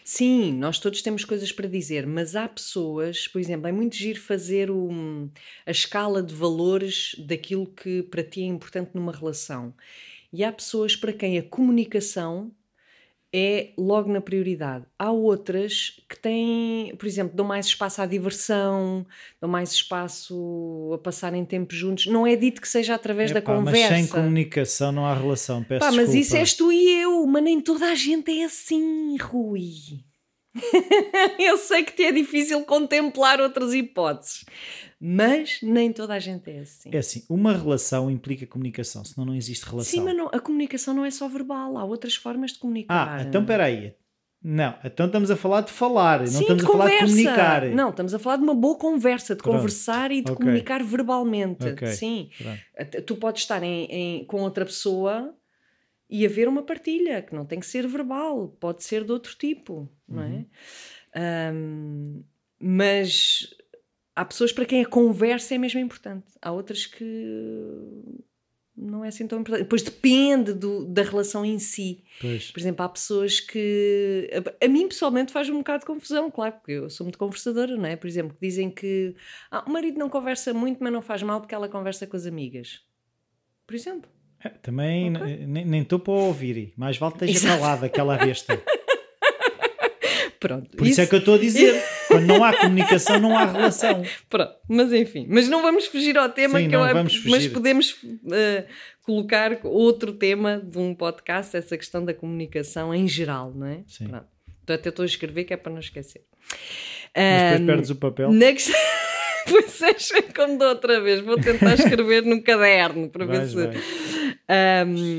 [0.05, 4.21] Sim, nós todos temos coisas para dizer, mas há pessoas, por exemplo, é muito giro
[4.21, 4.91] fazer o,
[5.67, 9.75] a escala de valores daquilo que para ti é importante numa relação.
[10.33, 12.51] E há pessoas para quem a comunicação
[13.35, 14.85] é logo na prioridade.
[14.99, 19.07] Há outras que têm, por exemplo, dão mais espaço à diversão,
[19.41, 22.07] dão mais espaço a passarem tempo juntos.
[22.07, 23.91] Não é dito que seja através da Epá, conversa.
[23.91, 25.65] Mas sem comunicação não há relação.
[25.65, 26.19] Peço Pá, mas desculpa.
[26.21, 30.03] isso és tu e eu, mas nem toda a gente é assim, Rui.
[31.39, 34.45] eu sei que te é difícil contemplar outras hipóteses,
[35.01, 36.91] mas nem toda a gente é assim.
[36.93, 39.91] É assim, uma relação implica comunicação, senão não existe relação.
[39.91, 43.19] Sim, mas não- a comunicação não é só verbal, há outras formas de comunicar.
[43.21, 43.95] Ah, então peraí.
[44.45, 47.65] Não, então estamos a falar de falar, não Sim, estamos de a falar de comunicar.
[47.67, 49.55] Não, estamos a falar de uma boa conversa, de Pronto.
[49.55, 50.45] conversar e de Ok.
[50.45, 51.65] comunicar verbalmente.
[51.65, 51.87] Ok.
[51.93, 52.29] Sim.
[52.37, 53.03] Pronto.
[53.07, 55.33] Tu podes estar em- em- com outra pessoa
[56.15, 59.89] e haver uma partilha, que não tem que ser verbal, pode ser de outro tipo,
[60.07, 60.47] não Uhum.
[61.15, 61.19] é?
[61.51, 62.23] Ahm,
[62.61, 63.49] mas
[64.15, 67.05] há pessoas para quem a conversa é mesmo importante, há outras que
[68.77, 69.63] não é assim tão importante.
[69.65, 72.03] Depois depende do- da relação em si.
[72.21, 72.51] Pois.
[72.51, 74.31] Por exemplo, há pessoas que.
[74.61, 77.77] A, a mim pessoalmente faz um bocado de confusão, claro, porque eu sou muito conversadora,
[77.77, 77.97] não é?
[77.97, 79.15] Por exemplo, que dizem que
[79.51, 82.27] ah, o marido não conversa muito, mas não faz mal porque ela conversa com as
[82.27, 82.81] amigas.
[83.67, 84.11] Por exemplo.
[84.45, 85.27] É, também Ok.
[85.47, 86.73] n- nem estou para ouvir.
[86.77, 88.61] Mais vale que esteja calada aquela besta.
[90.41, 90.77] Pronto.
[90.77, 91.81] Por isso, é que eu estou a dizer.
[92.09, 94.03] Quando não há comunicação, não há relação.
[94.29, 97.15] Pronto, mas enfim, mas não vamos fugir ao tema Sim, que eu não é- vamos
[97.25, 97.51] mas fugir.
[97.53, 97.97] podemos
[98.33, 98.65] eh,
[99.03, 103.81] colocar outro tema de um podcast, essa questão da comunicação em geral, não é?
[103.87, 104.09] Sim.
[104.09, 104.27] Pronto.
[104.65, 106.23] Então até estou a escrever que é para não esquecer.
[107.17, 108.33] Mas depois perdes o papel.
[108.33, 108.75] Na questão...
[109.49, 109.81] pois
[110.13, 113.55] é, como da outra vez, vou tentar escrever num caderno para ver se.
[113.55, 113.77] vais.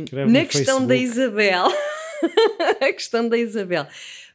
[0.04, 1.22] Escreve na questão da Facebook.
[1.22, 1.65] Isabel,
[2.82, 3.88] a questão da Isabel,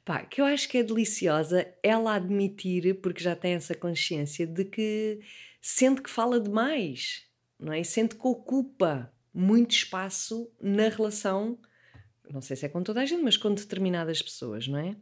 [0.05, 4.65] pá, que eu acho que é deliciosa ela admitir, porque já tem essa consciência de
[4.65, 5.21] que
[5.61, 7.25] sente que fala demais,
[7.59, 7.83] não é?
[7.83, 11.59] Sente que ocupa muito espaço na relação,
[12.31, 14.97] não sei se é com toda a gente, mas com determinadas pessoas, não é?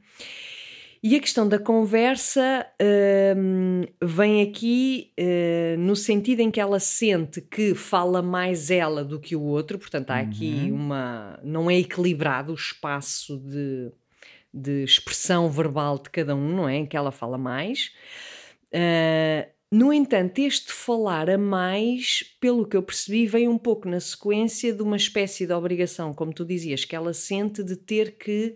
[1.02, 2.66] E a questão da conversa
[3.36, 9.20] hum, vem aqui eh, no sentido em que ela sente que fala mais ela do
[9.20, 10.74] que o outro, portanto há aqui Uhum.
[10.74, 11.38] uma.
[11.44, 13.92] não é equilibrado o espaço de,
[14.52, 16.76] de expressão verbal de cada um, não é?
[16.76, 17.90] Em que ela fala mais.
[18.72, 23.98] Ah, no entanto, este falar a mais, pelo que eu percebi, vem um pouco na
[24.00, 28.54] sequência de uma espécie de obrigação, como tu dizias, que ela sente de ter que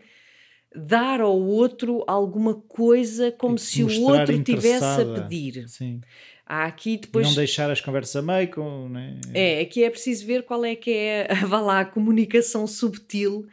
[0.75, 5.69] dar ao outro alguma coisa como que se o outro tivesse a pedir.
[5.69, 6.01] Sim.
[6.47, 7.27] Há aqui depois.
[7.27, 8.51] Não deixar as conversas a meio.
[8.51, 9.21] Com, né?
[9.33, 13.47] É, aqui é preciso ver qual é que é, vá lá, a comunicação subtil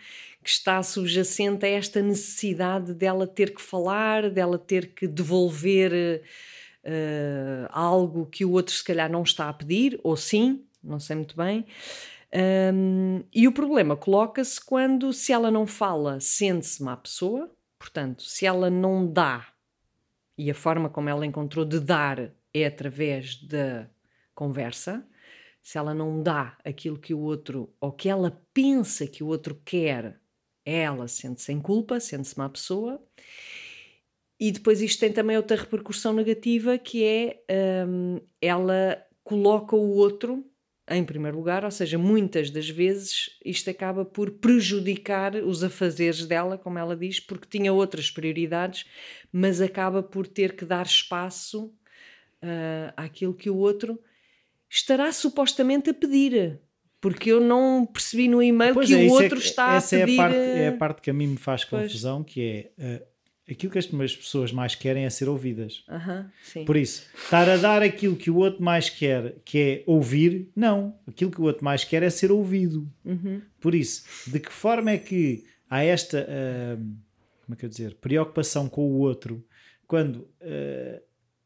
[0.43, 6.23] que está subjacente a esta necessidade dela ter que falar, dela ter que devolver
[6.89, 11.17] eh, algo que o outro se calhar não está a pedir, ou sim, não sei
[11.17, 11.65] muito bem.
[12.38, 18.45] Um, e o problema coloca-se quando, se ela não fala, sente-se má pessoa, portanto, se
[18.45, 19.47] ela não dá,
[20.38, 23.89] e a forma como ela encontrou de dar é através da
[24.36, 25.04] conversa,
[25.63, 29.60] se ela não dá aquilo que o outro, ou que ela pensa que o outro
[29.65, 30.21] quer,
[30.63, 33.04] ela sente-se em culpa, sente-se má pessoa.
[34.39, 40.45] E depois isto tem também outra repercussão negativa, que é hum, ela coloca o outro
[40.89, 46.58] em primeiro lugar, ou seja, muitas das vezes isto acaba por prejudicar os afazeres dela,
[46.58, 48.86] como ela diz, porque tinha outras prioridades,
[49.32, 51.73] mas acaba por ter que dar espaço
[52.41, 54.00] ah, àquilo que o outro
[54.69, 56.60] estará supostamente a pedir.
[57.00, 59.76] Porque eu não percebi no e-mail Pois que é, o é outro que- está a
[59.76, 60.12] essa pedir.
[60.12, 61.84] é a, parte, é a parte que a mim me faz Pois.
[61.91, 63.08] confusão, que é eh,
[63.49, 65.83] aquilo que as as pessoas mais querem é ser ouvidas.
[66.65, 70.97] Por isso, estar a dar aquilo que o outro mais quer, que é ouvir, não.
[71.07, 72.89] Aquilo que o outro mais quer é ser ouvido.
[73.05, 73.41] Uhum.
[73.60, 76.77] Por isso, de que forma é que há esta ah,
[77.47, 79.43] como é que eu dizer, preocupação com o outro,
[79.88, 81.01] quando ah,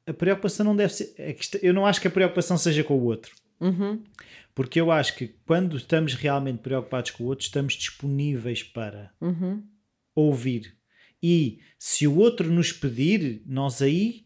[0.07, 1.13] a preocupação não deve ser.
[1.17, 3.33] é que eu não acho que a preocupação seja com o outro.
[3.59, 4.01] Uhum.
[4.55, 9.11] Porque eu acho que quando estamos realmente preocupados com o outro, estamos disponíveis para.
[9.21, 9.63] Uhum.
[10.15, 10.75] ouvir.
[11.21, 14.25] E se o outro nos pedir, nós aí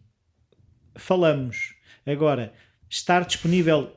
[0.95, 1.75] falamos.
[2.05, 2.53] Agora,
[2.89, 3.91] estar disponível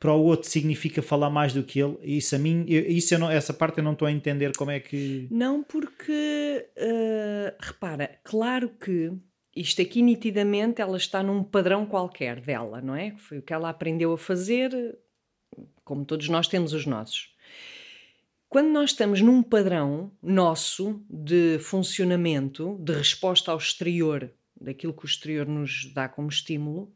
[0.00, 1.98] para o outro significa falar mais do que ele.
[2.02, 5.28] Isso a mim, isso não, essa parte eu não estou a entender como é que.
[5.30, 9.12] Não, porque uh, repara, claro que
[9.54, 13.14] isto aqui nitidamente ela está num padrão qualquer dela, não é?
[13.18, 14.70] Foi o que ela aprendeu a fazer,
[15.84, 17.29] como todos nós temos os nossos.
[18.50, 24.28] Quando nós estamos num padrão nosso de funcionamento, de resposta ao exterior,
[24.60, 26.92] daquilo que o exterior nos dá como estímulo,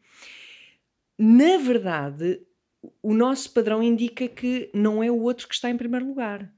[1.17, 2.41] na verdade,
[3.01, 6.53] o nosso padrão indica que não é o outro que está em primeiro lugar.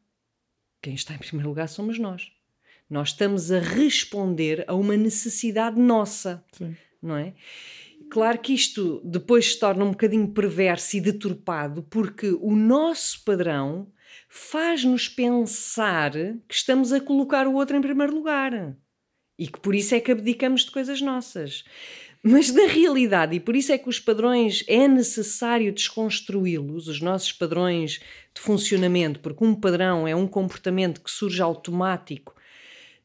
[0.80, 2.32] Quem está em primeiro lugar somos nós.
[2.88, 6.74] Nós estamos a responder a uma necessidade nossa, Sim.
[7.02, 7.34] não é?
[8.08, 13.92] Claro que isto depois se torna um bocadinho perverso e deturpado, porque o nosso padrão
[14.28, 16.12] faz-nos pensar
[16.48, 18.76] que estamos a colocar o outro em primeiro lugar
[19.38, 21.64] e que por isso é que abdicamos de coisas nossas.
[22.22, 27.32] Mas na realidade, e por isso é que os padrões é necessário desconstruí-los, os nossos
[27.32, 28.00] padrões
[28.34, 32.34] de funcionamento, porque um padrão é um comportamento que surge automático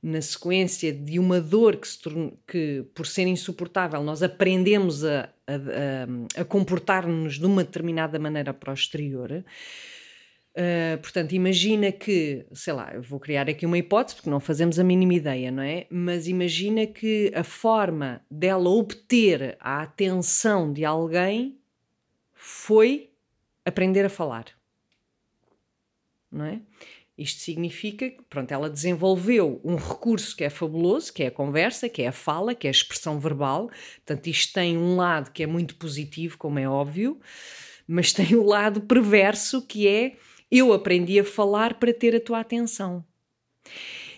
[0.02, 6.38] na sequência de uma dor que, torna, que por ser insuportável, nós aprendemos a, a,
[6.38, 9.46] a, a comportar-nos de uma determinada maneira para o exterior.
[10.54, 14.78] Uh, portanto, imagina que, sei lá, eu vou criar aqui uma hipótese porque não fazemos
[14.80, 15.88] a mínima ideia, não é?
[15.90, 21.58] Mas imagina que a forma dela obter a atenção de alguém
[22.34, 23.12] foi
[23.66, 24.46] aprender a falar,
[26.30, 26.60] não é?
[27.18, 31.88] Isto significa que, pronto, ela desenvolveu um recurso que é fabuloso, que é a conversa,
[31.88, 33.70] que é a fala, que é a expressão verbal.
[33.98, 37.20] Portanto, isto tem um lado que é muito positivo, como é óbvio,
[37.88, 40.18] mas tem o um lado perverso que é
[40.52, 43.04] eu aprendi a falar para ter a tua atenção.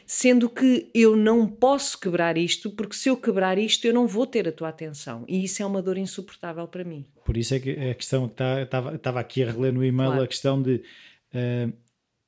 [0.06, 4.26] Sendo que eu não posso quebrar isto, porque se eu quebrar isto, eu não vou
[4.26, 5.24] ter a tua atenção.
[5.28, 7.06] E isso é uma dor insuportável para mim.
[7.24, 10.24] Por isso é que a questão que estava tá, aqui a reler no e-mail, claro.
[10.24, 10.84] a questão de
[11.34, 11.74] uh,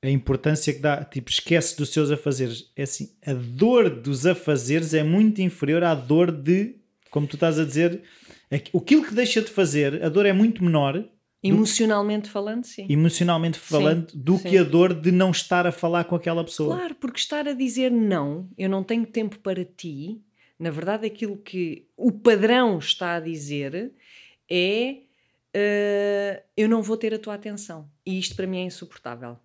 [0.01, 2.71] a importância que dá, tipo, esquece dos seus afazeres.
[2.75, 6.75] É assim, a dor dos afazeres é muito inferior à dor de,
[7.09, 8.03] como tu estás a dizer,
[8.51, 11.03] aquilo que deixa de fazer, a dor é muito menor
[11.47, 12.85] Emocionalmente falando, sim.
[12.89, 14.49] Emocionalmente falando, sim, do sim.
[14.49, 16.75] que a dor de não estar a falar com aquela pessoa.
[16.75, 20.21] Claro, porque estar a dizer não, eu não tenho tempo para ti,
[20.57, 23.91] na verdade, aquilo que o padrão está a dizer
[24.49, 24.99] é
[25.55, 27.89] uh, eu não vou ter a tua atenção.
[28.05, 29.37] E isto para mim é insuportável.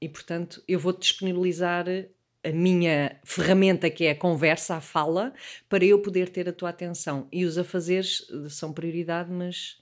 [0.00, 1.86] E portanto, eu vou-te disponibilizar
[2.44, 5.32] a minha ferramenta que é a conversa, a fala,
[5.68, 7.26] para eu poder ter a tua atenção.
[7.32, 9.78] E os afazeres são prioridade, mas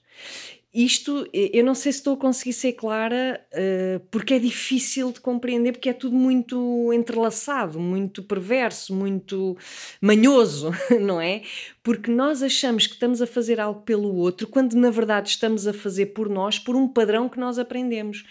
[0.73, 5.21] isto, eu não sei se estou a conseguir ser clara, uh, porque é difícil de
[5.21, 9.55] compreender, porque é tudo muito entrelaçado, muito perverso, muito
[10.01, 11.43] manhoso, não é?
[11.83, 15.73] Porque nós achamos que estamos a fazer algo pelo outro, quando na verdade estamos a
[15.73, 18.25] fazer por nós, por um padrão que nós aprendemos.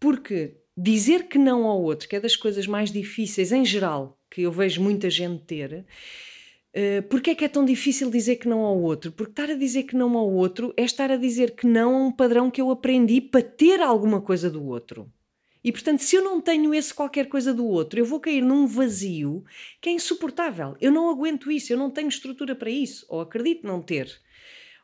[0.00, 4.42] Porque dizer que não ao outro, que é das coisas mais difíceis em geral, que
[4.42, 5.84] eu vejo muita gente ter,
[6.74, 9.12] Uh, Porquê é que é tão difícil dizer que não ao outro?
[9.12, 12.06] Porque estar a dizer que não ao outro é estar a dizer que não a
[12.06, 15.10] um padrão que eu aprendi para ter alguma coisa do outro.
[15.64, 18.66] E portanto, se eu não tenho esse qualquer coisa do outro, eu vou cair num
[18.66, 19.44] vazio
[19.80, 20.74] que é insuportável.
[20.80, 24.10] Eu não aguento isso, eu não tenho estrutura para isso, ou acredito não ter.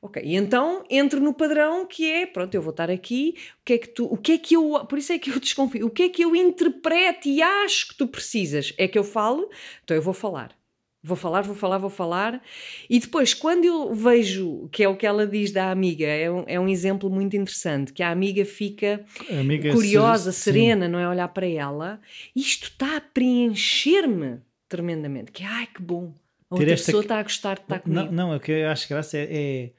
[0.01, 3.73] Ok, e então entro no padrão que é, pronto, eu vou estar aqui, o que
[3.73, 5.91] é que tu, o que é que eu, por isso é que eu desconfio, o
[5.91, 8.73] que é que eu interpreto e acho que tu precisas?
[8.79, 9.51] É que eu falo,
[9.83, 10.58] então eu vou falar.
[11.03, 12.43] Vou falar, vou falar, vou falar.
[12.91, 16.45] E depois, quando eu vejo, que é o que ela diz da amiga, é um,
[16.47, 20.93] é um exemplo muito interessante, que a amiga fica a amiga curiosa, se, serena, sim.
[20.93, 21.09] não é?
[21.09, 22.01] Olhar para ela.
[22.35, 25.31] Isto está a preencher-me tremendamente.
[25.31, 26.13] Que ai, que bom.
[26.51, 28.05] A outra pessoa está a gostar de estar comigo.
[28.07, 29.71] Não, não, o que eu acho graça é, é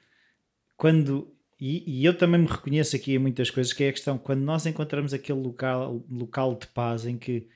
[0.77, 4.17] quando e, e, eu também me reconheço aqui em muitas coisas, que é a questão,
[4.17, 7.49] quando nós encontramos aquele local, local de paz em que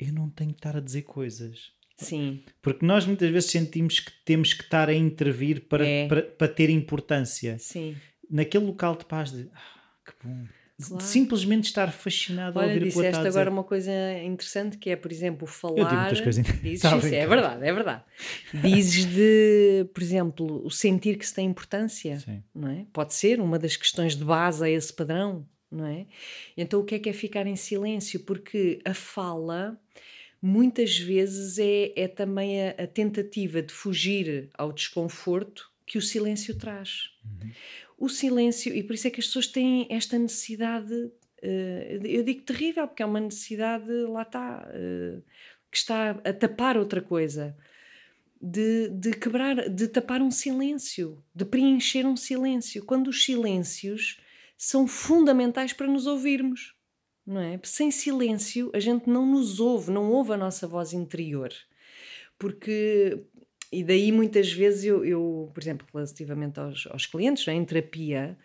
[0.00, 1.72] eu não tenho que estar a dizer coisas.
[2.00, 2.42] Sim.
[2.62, 6.08] Porque nós muitas vezes sentimos que temos que estar a intervir para, é.
[6.08, 7.58] para, para, ter importância.
[7.58, 7.96] Sim.
[8.30, 9.60] Naquele local de paz de ah,
[10.04, 10.44] que bom.
[10.82, 11.04] Claro.
[11.04, 13.92] Simplesmente estar fascinado Olha, a ouvir disseste agora uma coisa
[14.24, 15.78] interessante que é, por exemplo, falar.
[15.78, 18.02] Eu digo muitas coisas dizes, tá isso, é verdade, é verdade.
[18.54, 22.42] Dizes de, por exemplo, o sentir que se tem importância, Sim.
[22.54, 22.86] não é?
[22.94, 26.06] Pode ser uma das questões de base a esse padrão, não é?
[26.56, 28.20] Então o que é que é ficar em silêncio?
[28.20, 29.78] Porque a fala
[30.40, 36.56] muitas vezes é, é também a, a, tentativa de fugir ao desconforto que o silêncio
[36.56, 37.10] traz.
[37.24, 37.50] Uhum.
[37.98, 42.42] O silêncio, e por isso é que as pessoas têm esta necessidade, uh, eu digo
[42.42, 45.22] terrível, porque é uma necessidade, lá está, uh,
[45.70, 47.54] que está a tapar outra coisa,
[48.40, 54.18] de, de quebrar, de tapar um silêncio, de preencher um silêncio, quando os silêncios
[54.56, 56.74] são fundamentais para nos ouvirmos,
[57.30, 57.60] não é?
[57.62, 61.52] Sem silêncio a gente não nos ouve, não ouve a nossa voz interior,
[62.38, 63.24] porque
[63.72, 67.52] e daí muitas vezes eu, eu por exemplo, relativamente aos, aos clientes, é?
[67.52, 68.36] em terapia,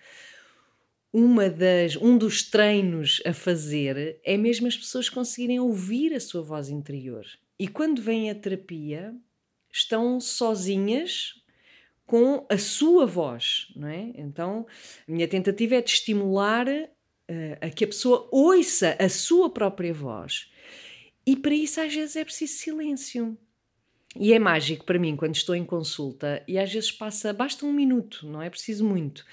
[1.11, 6.43] uma das, um dos treinos a fazer é mesmo as pessoas conseguirem ouvir a sua
[6.43, 7.25] voz interior.
[7.57, 9.15] E quando vem a terapia,
[9.71, 11.33] estão sozinhas
[12.05, 14.11] com a sua voz, não é?
[14.15, 14.67] Então,
[15.07, 16.67] a minha tentativa é de estimular
[17.61, 20.51] a que a pessoa ouça a sua própria voz.
[21.25, 23.37] E para isso, às vezes, é preciso silêncio.
[24.17, 27.73] E é mágico para mim quando estou em consulta e às vezes passa, basta um
[27.73, 29.25] minuto, não é preciso muito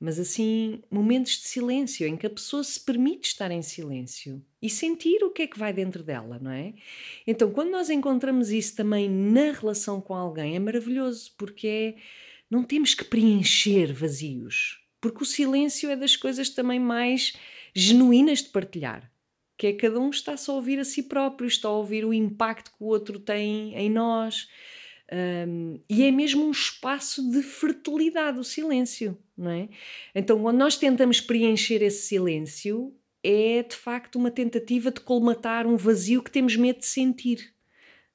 [0.00, 4.70] mas assim, momentos de silêncio em que a pessoa se permite estar em silêncio e
[4.70, 6.72] sentir o que é que vai dentro dela, não é?
[7.26, 11.94] Então, quando nós encontramos isso também na relação com alguém, é maravilhoso, porque é,
[12.50, 17.34] não temos que preencher vazios, porque o silêncio é das coisas também mais
[17.74, 19.10] genuínas de partilhar.
[19.56, 22.14] Que é cada um está só a ouvir a si próprio, está a ouvir o
[22.14, 24.48] impacto que o outro tem em nós,
[25.12, 29.68] um, e é mesmo um espaço de fertilidade, o silêncio, não é?
[30.14, 35.76] Então, quando nós tentamos preencher esse silêncio, é de facto uma tentativa de colmatar um
[35.76, 37.52] vazio que temos medo de sentir.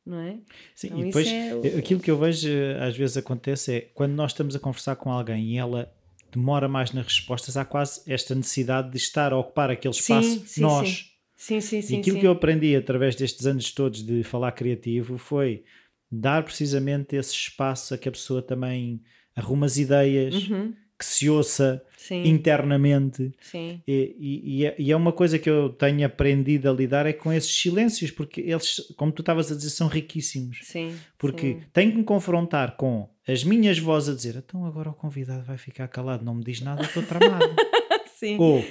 [0.05, 0.37] Não é?
[0.75, 1.79] Sim, então, e depois é...
[1.79, 2.47] aquilo que eu vejo
[2.79, 5.91] às vezes acontece é quando nós estamos a conversar com alguém e ela
[6.35, 10.45] demora mais nas respostas, há quase esta necessidade de estar a ocupar aquele espaço sim,
[10.45, 11.11] sim, nós.
[11.35, 11.95] Sim, sim, sim.
[11.95, 15.63] E aquilo que eu aprendi através destes anos todos de falar criativo foi
[16.11, 19.01] dar precisamente esse espaço a que a pessoa também
[19.35, 20.73] arruma as ideias, uhum.
[20.97, 22.23] que se ouça Sim.
[22.25, 23.33] internamente.
[23.41, 23.81] Sim.
[23.85, 27.33] E, e, e, é, é, uma coisa que eu tenho aprendido a lidar é com
[27.33, 30.59] esses silêncios, porque eles, como tu estavas a dizer, são riquíssimos.
[30.63, 30.95] Sim.
[31.17, 35.43] Porque tenho que me confrontar com as minhas vozes a dizer então agora o convidado
[35.43, 37.55] vai ficar calado, não me diz nada, estou tramado.
[38.17, 38.37] Sim.
[38.39, 38.65] Ou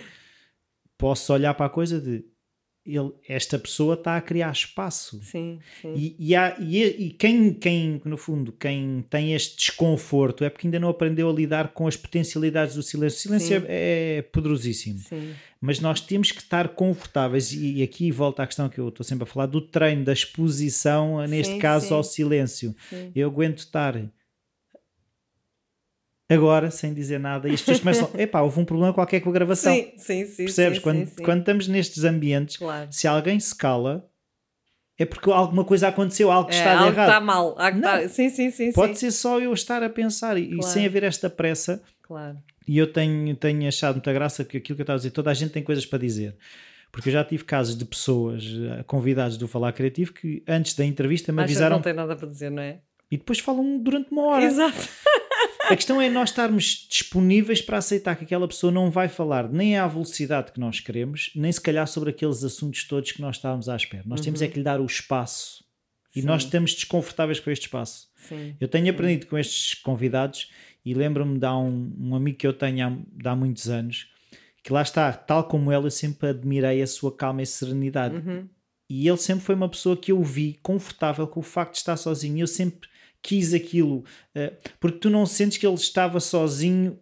[0.96, 2.24] posso olhar para a coisa de
[2.86, 5.18] ele, esta pessoa está a criar espaço.
[5.22, 5.94] Sim, sim.
[5.96, 10.66] E, e, há, e, e, quem, quem, no fundo, quem tem este desconforto é porque
[10.66, 13.16] ainda não aprendeu a lidar com as potencialidades do silêncio.
[13.16, 14.98] O silêncio é, é, poderosíssimo.
[14.98, 15.32] Sim.
[15.58, 19.24] Mas nós temos que estar confortáveis, e, aqui volta à questão que eu estou sempre
[19.24, 22.76] a falar, do treino, da exposição, neste caso, ao silêncio.
[23.14, 23.96] Eu aguento estar
[26.28, 29.32] agora, sem dizer nada, e as pessoas começam, epá, houve um problema qualquer com a
[29.32, 29.74] gravação.
[29.74, 30.44] Sim, sim, sim.
[30.44, 30.78] Percebes?
[30.78, 32.88] Sim, quando, sim, quando estamos nestes ambientes, claro.
[32.90, 34.08] se alguém se cala,
[34.98, 37.08] é porque alguma coisa aconteceu, algo que é, está algo errado.
[37.08, 37.56] está mal.
[37.58, 38.08] Algo Não, está...
[38.08, 38.72] Sim, sim, sim.
[38.72, 39.10] Pode sim.
[39.10, 40.60] ser só eu estar a pensar e, claro.
[40.60, 41.82] e, sem haver esta pressa.
[42.02, 42.38] Claro.
[42.66, 45.30] E eu tenho, tenho achado muita graça que aquilo que eu estava a dizer, toda
[45.30, 46.36] a gente tem coisas para dizer.
[46.90, 50.84] Porque eu já tive casos de pessoas eh, convidados do Falar Criativo que antes da
[50.84, 51.70] entrevista me avisaram.
[51.70, 52.78] Que não tem nada para dizer, não é?
[53.10, 54.44] E depois falam durante uma hora.
[54.44, 54.88] Exato.
[55.68, 59.78] A questão é nós estarmos disponíveis para aceitar que aquela pessoa não vai falar nem
[59.78, 63.68] à velocidade que nós queremos, nem se calhar sobre aqueles assuntos todos que nós estávamos
[63.68, 64.02] à espera.
[64.06, 64.24] Nós uhum.
[64.24, 65.64] temos é que lhe dar o espaço.
[66.14, 66.26] E Sim.
[66.26, 68.08] nós estamos desconfortáveis com este espaço.
[68.16, 68.54] Sim.
[68.60, 70.50] Eu tenho aprendido com estes convidados
[70.84, 72.86] e lembro-me de um, um amigo que eu tenho
[73.24, 74.08] há, há muitos anos
[74.64, 78.16] que lá está, tal como ela, eu sempre admirei a sua calma e serenidade.
[78.16, 78.48] Uhum.
[78.88, 81.98] E ele sempre foi uma pessoa que eu vi confortável com o facto de estar
[81.98, 82.40] sozinho.
[82.40, 82.88] Eu sempre
[83.24, 84.04] quis aquilo,
[84.36, 86.98] uh, porque tu não sentes que ele estava sozinho,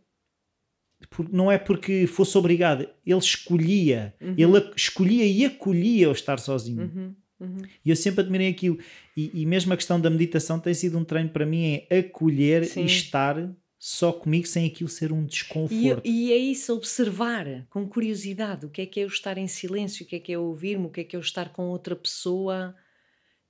[1.30, 4.34] não é porque fosse obrigado, ele escolhia, uhum.
[4.38, 6.82] ele escolhia e acolhia o estar sozinho.
[6.82, 7.14] Uhum.
[7.40, 7.62] Uhum.
[7.84, 8.78] E eu sempre admirei aquilo.
[9.16, 12.64] E, e, mesmo a questão da meditação tem sido um treino para mim é acolher
[12.64, 12.82] Sim.
[12.82, 16.06] e estar só comigo sem aquilo ser um desconforto.
[16.06, 19.48] E, e, é isso, observar com curiosidade o que é que é eu estar em
[19.48, 21.64] silêncio, o que é que é ouvir-me, o que é que é eu estar com
[21.64, 22.76] outra pessoa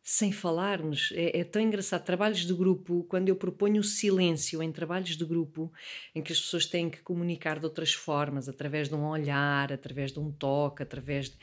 [0.02, 1.12] sem falarmos.
[1.14, 2.04] É, é, tão engraçado.
[2.04, 5.72] Trabalhos de grupo, quando eu proponho o silêncio em trabalhos de grupo,
[6.14, 10.12] em que as pessoas têm que comunicar de outras formas, através de um olhar, através
[10.12, 11.36] de um toque, através de...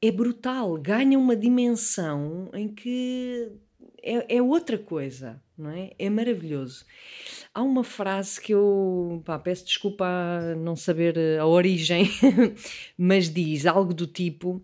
[0.00, 3.52] É brutal, ganha uma dimensão em que
[4.02, 5.92] é, é outra coisa, não é?
[5.96, 6.84] É maravilhoso.
[7.54, 12.10] Há uma frase que eu pá, peço desculpa a não saber a origem,
[12.98, 14.60] mas diz algo do tipo: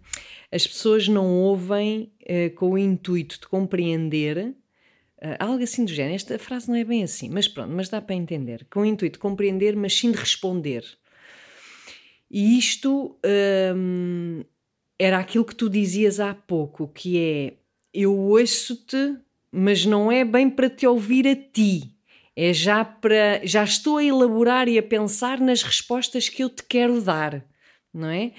[0.50, 4.54] as pessoas não ouvem uh, com o intuito de compreender.
[5.18, 6.14] Uh, algo assim do género.
[6.14, 8.66] Esta frase não é bem assim, mas pronto, mas dá para entender.
[8.70, 10.84] Com o intuito de compreender, mas sim de responder.
[12.30, 13.18] E isto
[13.74, 14.44] um,
[14.98, 17.54] era aquilo que tu dizias há pouco, que é
[17.92, 19.16] eu ouço-te,
[19.50, 21.98] mas não é bem para te ouvir a ti
[22.40, 26.62] é já para já estou a elaborar e a pensar nas respostas que eu te
[26.62, 27.44] quero dar,
[27.92, 28.30] não é?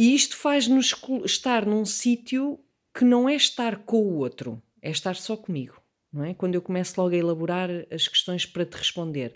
[0.00, 0.94] E isto faz-nos
[1.26, 2.58] estar num sítio
[2.94, 5.78] que não é estar com o outro, é estar só comigo,
[6.10, 6.32] não é?
[6.32, 9.34] Quando eu começo logo a elaborar as questões para te responder.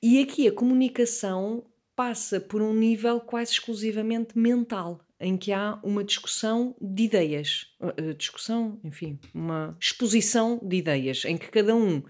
[0.00, 1.66] E aqui a comunicação
[1.96, 8.14] passa por um nível quase exclusivamente mental, em que há uma discussão de ideias, uh,
[8.14, 12.00] discussão, enfim, uma exposição de ideias, em que cada um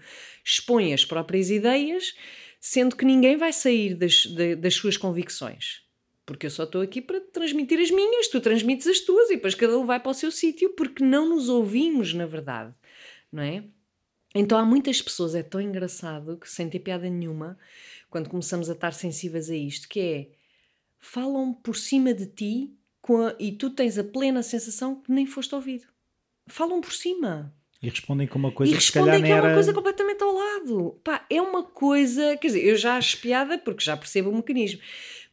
[0.45, 2.13] expõe as próprias ideias,
[2.61, 4.27] sendo que ninguém vai sair das,
[4.59, 5.84] das suas convicções.
[6.25, 9.53] Porque eu só estou aqui para transmitir as minhas, tu transmites as tuas e depois
[9.53, 12.73] cada um vai para o seu sítio porque não nos ouvimos, na verdade,
[13.31, 13.63] não é?
[14.33, 17.57] Então há muitas pessoas, é tão engraçado que sem ter piada nenhuma,
[18.09, 20.27] quando começamos a estar sensíveis a isto, que é
[20.99, 22.73] falam por cima de ti
[23.13, 25.85] a, e tu tens a plena sensação que nem foste ouvido.
[26.47, 27.53] Falam por cima.
[27.81, 29.53] E respondem com uma coisa e que se calhar que é uma era...
[29.53, 30.99] coisa completamente ao lado.
[31.03, 34.81] Pá, é uma coisa, quer dizer, eu já acho piada porque já percebo o mecanismo.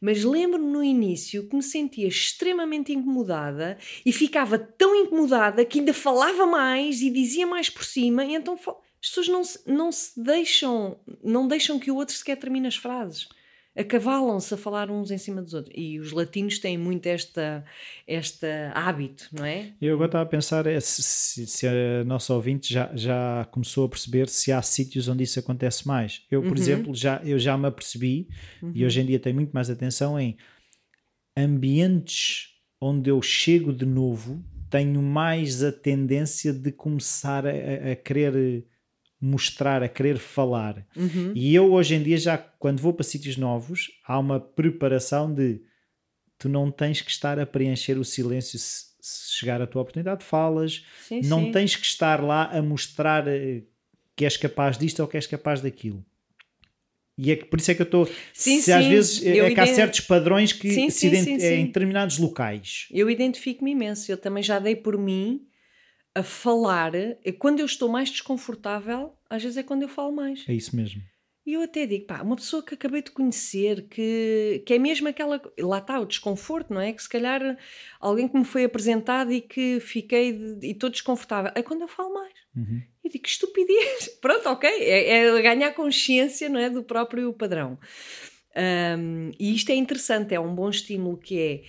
[0.03, 5.93] Mas lembro-me no início que me sentia extremamente incomodada e ficava tão incomodada que ainda
[5.93, 10.21] falava mais e dizia mais por cima, e então as pessoas não se, não se
[10.21, 13.29] deixam, não deixam que o outro sequer termine as frases.
[13.75, 15.73] Acavalam-se a falar uns em cima dos outros.
[15.75, 17.65] E os latinos têm muito esta,
[18.05, 19.73] esta hábito, não é?
[19.81, 23.89] Eu agora estava a pensar é, se, se a nossa ouvinte já, já começou a
[23.89, 26.21] perceber se há sítios onde isso acontece mais.
[26.29, 26.57] Eu, por uhum.
[26.57, 28.27] exemplo, já, eu já me apercebi
[28.61, 28.71] uhum.
[28.75, 30.37] e hoje em dia tenho muito mais atenção em
[31.35, 32.49] ambientes
[32.79, 38.65] onde eu chego de novo, tenho mais a tendência de começar a, a querer
[39.23, 40.85] mostrar, a querer falar.
[40.97, 41.31] Uhum.
[41.33, 45.61] E eu hoje em dia já, quando vou para sítios novos, há uma preparação de
[46.37, 50.25] tu não tens que estar a preencher o silêncio se, se chegar a tua oportunidade,
[50.25, 51.51] falas, sim, não sim.
[51.53, 53.61] tens que estar lá a mostrar eh,
[54.13, 56.05] que és capaz disto ou que és capaz daquilo.
[57.17, 58.05] E é que, por isso é que eu estou.
[58.33, 61.55] Se sim, às vezes é, é que há certos padrões que sim, se sim, é,
[61.55, 62.87] em determinados locais.
[62.91, 64.11] Eu identifico-me imenso.
[64.11, 65.47] Eu também já dei por mim
[66.15, 70.45] a falar, é quando eu estou mais desconfortável, às vezes é quando eu falo mais.
[70.47, 71.01] É isso mesmo.
[71.45, 75.09] E eu até digo, pá, uma pessoa que acabei de conhecer, que, que é mesmo
[75.09, 75.41] aquela.
[75.59, 76.93] Lá está o desconforto, não é?
[76.93, 77.57] Que se calhar
[77.99, 81.51] alguém que me foi apresentado e que fiquei de, e estou desconfortável.
[81.53, 82.33] É quando eu falo mais.
[82.55, 82.81] Uhum.
[83.03, 84.07] E digo, que estupidez.
[84.21, 84.69] Pronto, ok.
[84.69, 86.69] É, é, ganhar consciência, não é?
[86.69, 87.77] Do próprio padrão.
[88.55, 91.63] Um, e isto é interessante, é um bom estímulo que é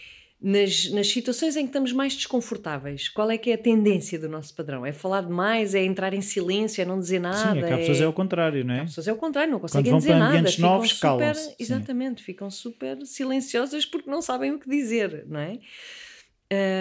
[0.45, 4.29] nas, nas situações em que estamos mais desconfortáveis, qual é que é a tendência do
[4.29, 4.85] nosso padrão?
[4.85, 7.55] É falar demais, é entrar em silêncio, é não dizer nada?
[7.55, 8.81] Sim, é que há pessoas é, é o contrário, não é?
[8.81, 10.59] Há pessoas é o contrário, não conseguem Quando vão dizer para nada.
[10.59, 15.59] Novos, super, exatamente, ficam super silenciosas porque não sabem o que dizer, não é?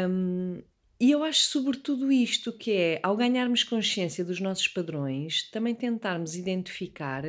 [0.09, 0.61] Um,
[0.99, 6.35] e eu acho sobretudo isto, que é, ao ganharmos consciência dos nossos padrões, também tentarmos
[6.35, 7.23] identificar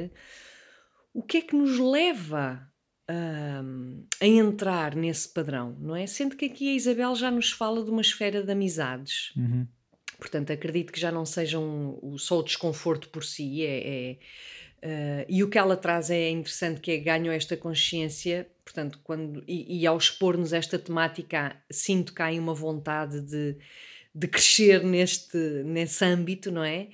[1.13, 2.69] o que é que nos leva
[3.07, 6.07] a entrar nesse padrão, não é?
[6.07, 9.33] Sendo que aqui a Isabel já nos fala de uma esfera de amizades.
[9.37, 9.67] Uhum.
[10.19, 14.17] Portanto, acredito que já não sejam só o desconforto por si, é,
[14.83, 18.99] é uh, e o que ela traz é interessante, que é ganho esta consciência, portanto,
[19.05, 23.57] quando, e, e ao expor-nos esta temática, sinto que há uma vontade de,
[24.15, 26.89] de crescer neste, nesse âmbito, não é?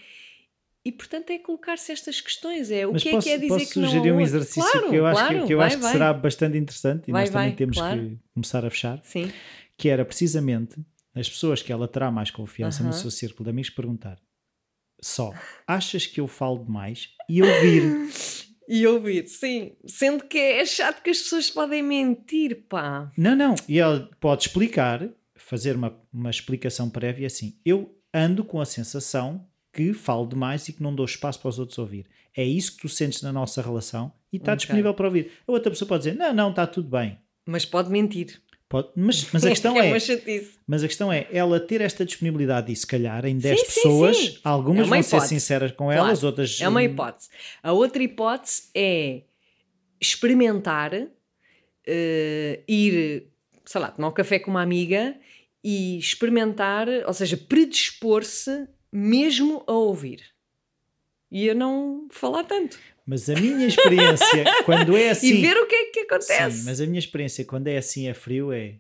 [0.85, 3.71] E portanto é colocar-se estas questões, é o Mas que posso, é que é dizer
[3.71, 5.77] que não sugerir um exercício claro, que eu acho, claro, que, que, eu vai, acho
[5.77, 5.93] que vai.
[5.93, 8.01] será bastante interessante e vai, nós também temos claro.
[8.01, 9.31] que começar a fechar, Sim.
[9.77, 10.81] que era precisamente
[11.15, 12.89] as pessoas que ela terá mais confiança uh -huh.
[12.89, 14.19] no seu círculo de amigos perguntar
[15.03, 15.33] só,
[15.67, 17.11] achas que eu falo demais?
[17.29, 17.83] E ouvir.
[18.69, 19.73] e ouvir, sim.
[19.87, 23.11] Sendo que é chato que as pessoas podem mentir, pá.
[23.17, 23.55] Não, não.
[23.69, 27.59] E ela pode explicar, fazer uma, uma explicação prévia assim.
[27.65, 31.59] Eu ando com a sensação que falo demais e que não dou espaço para os
[31.59, 32.07] outros ouvir.
[32.37, 34.59] É isso que tu sentes na nossa relação e está okay.
[34.59, 35.33] disponível para ouvir.
[35.47, 37.19] A outra pessoa pode dizer: Não, não, está tudo bem.
[37.47, 38.41] Mas pode mentir.
[38.69, 42.73] Pode, mas, mas a questão é, é mas a questão é ela ter esta disponibilidade
[42.73, 44.39] e se calhar em 10 sim, pessoas, sim, sim.
[44.45, 45.29] algumas é vão hipótese.
[45.29, 46.01] ser sinceras com claro.
[46.01, 47.29] elas, outras é uma hipótese.
[47.63, 49.23] A outra hipótese é
[50.01, 53.27] experimentar uh, ir,
[53.65, 55.17] sei lá, tomar um café com uma amiga
[55.65, 60.23] e experimentar, ou seja, predispor-se mesmo a ouvir.
[61.31, 62.79] E a não falar tanto.
[63.07, 65.35] Mas a minha experiência, quando é assim.
[65.35, 66.59] E ver o que é que acontece.
[66.59, 68.77] Sim, mas a minha experiência, quando é assim, é frio, é.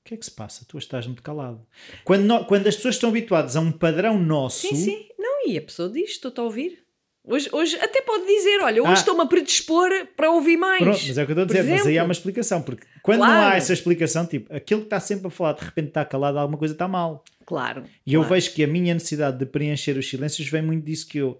[0.00, 0.66] O que é que se passa?
[0.68, 1.66] Tu estás muito calado.
[2.04, 4.68] Quando, no, quando as pessoas estão habituadas a um padrão nosso.
[4.68, 5.08] Sim, sim.
[5.18, 6.84] Não, e a pessoa diz: estou-te a ouvir.
[7.26, 10.82] Hoje, hoje até pode dizer: olha, hoje ah, estou-me a predispor para ouvir mais.
[10.82, 11.78] Pronto, mas é o que eu estou a dizer, exemplo.
[11.78, 12.60] mas aí há uma explicação.
[12.60, 13.34] Porque quando claro.
[13.34, 16.38] não há essa explicação, tipo, aquilo que está sempre a falar de repente está calado,
[16.38, 17.22] alguma coisa está mal.
[17.44, 17.84] Claro.
[18.06, 18.24] E claro.
[18.24, 21.38] eu vejo que a minha necessidade de preencher os silêncios vem muito disso que eu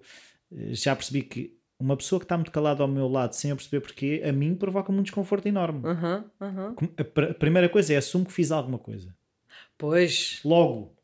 [0.55, 3.55] eh, já percebi que uma pessoa que está muito calada ao meu lado sem eu
[3.55, 5.81] perceber porquê, a mim provoca-me um desconforto enorme.
[5.83, 6.75] Uhum, uhum.
[6.99, 9.11] A, primeira coisa é assumo que fiz alguma coisa.
[9.75, 10.41] Pois.
[10.45, 10.94] Logo.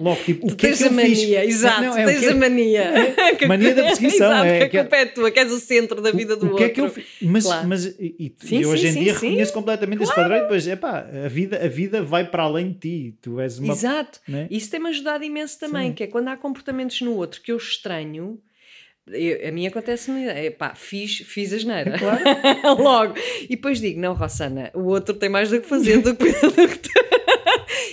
[0.00, 1.18] Logo, tipo, o que é tens que a eu fiz?
[1.18, 2.92] mania, exato, Não, é, o tens que- a mania.
[3.48, 6.10] Mania da perseguição, Exato, é que a culpa é tua, que és o centro da
[6.10, 6.58] vida do o outro.
[6.58, 7.04] que é que eu fiz?
[7.22, 7.68] Mas, Claro.
[7.68, 10.66] mas e, Sim, e hoje sim, em sim, dia reconheço completamente esse padrão e depois,
[10.66, 13.14] epá, a vida, a vida vai para além de ti.
[13.22, 13.72] Tu és uma.
[13.72, 14.20] Exato.
[14.28, 14.46] né?
[14.50, 18.38] Isso tem-me ajudado imenso também, que é quando há comportamentos no outro que eu estranho.
[19.10, 21.94] eu- a mim acontece-me, é, pá, fiz, fiz a geneira.
[22.78, 23.14] Logo.
[23.44, 26.68] E depois digo: não, Rossana, o outro tem mais do que fazer do que, do
[26.68, 26.90] que tu.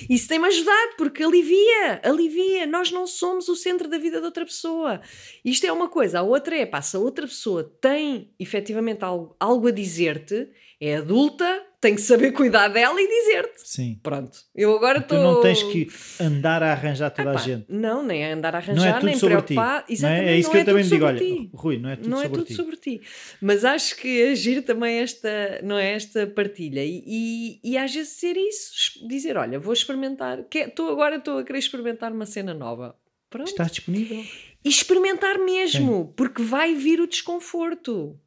[0.09, 2.65] Isso tem-me ajudado, porque alivia, alivia.
[2.65, 5.01] Nós não somos o centro da vida de outra pessoa.
[5.43, 6.19] Isto é uma coisa.
[6.19, 10.97] A outra é, pá, se a outra pessoa tem efetivamente algo, algo a dizer-te, é
[10.97, 13.61] adulta, tem que saber cuidar dela e dizer-te.
[13.69, 13.99] Sim.
[14.01, 14.38] Pronto.
[14.55, 15.21] Eu agora Tu estou.
[15.21, 15.88] não tens que
[16.19, 17.65] andar a arranjar toda a Pá, gente.
[17.69, 19.43] Não, nem é andar a Não é arranjar, tudo nem sobre ti.
[19.53, 19.86] preocupar.
[19.88, 20.31] Não Exatamente, é?
[20.33, 21.05] é isso não que eu é também tudo me digo.
[21.05, 21.49] Olha, ti.
[21.53, 22.53] Rui, não é tudo não é sobre tudo ti.
[22.55, 23.01] sobre ti.
[23.41, 26.83] Mas acho que agir também esta, não é, esta partilha.
[26.83, 31.38] E, e, e às vezes ser isso, dizer, olha, vou experimentar, que- estou agora estou
[31.38, 32.95] a querer experimentar uma cena nova.
[33.29, 33.47] Pronto.
[33.47, 34.23] Estás disponível?
[34.63, 38.19] E experimentar mesmo, porque vai vir o desconforto.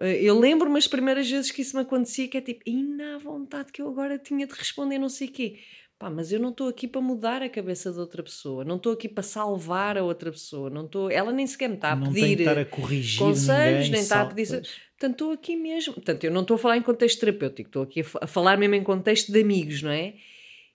[0.00, 3.18] Eh, Eu lembro-me as primeiras vezes que isso me acontecia, que é tipo, e na
[3.18, 5.58] vontade que eu agora tinha de responder não sei o quê.
[5.98, 8.92] Pá, mas eu não estou aqui para mudar a cabeça de outra pessoa, não estou
[8.92, 12.12] aqui para salvar a outra pessoa, não estou, ela nem sequer me está a não
[12.12, 14.48] pedir a corrigir conselhos, ninguém, nem está a pedir.
[14.48, 15.94] Portanto, estou aqui mesmo.
[15.94, 18.82] Portanto, eu não estou a falar em contexto terapêutico, estou aqui a falar mesmo em
[18.82, 20.14] contexto de amigos, não é?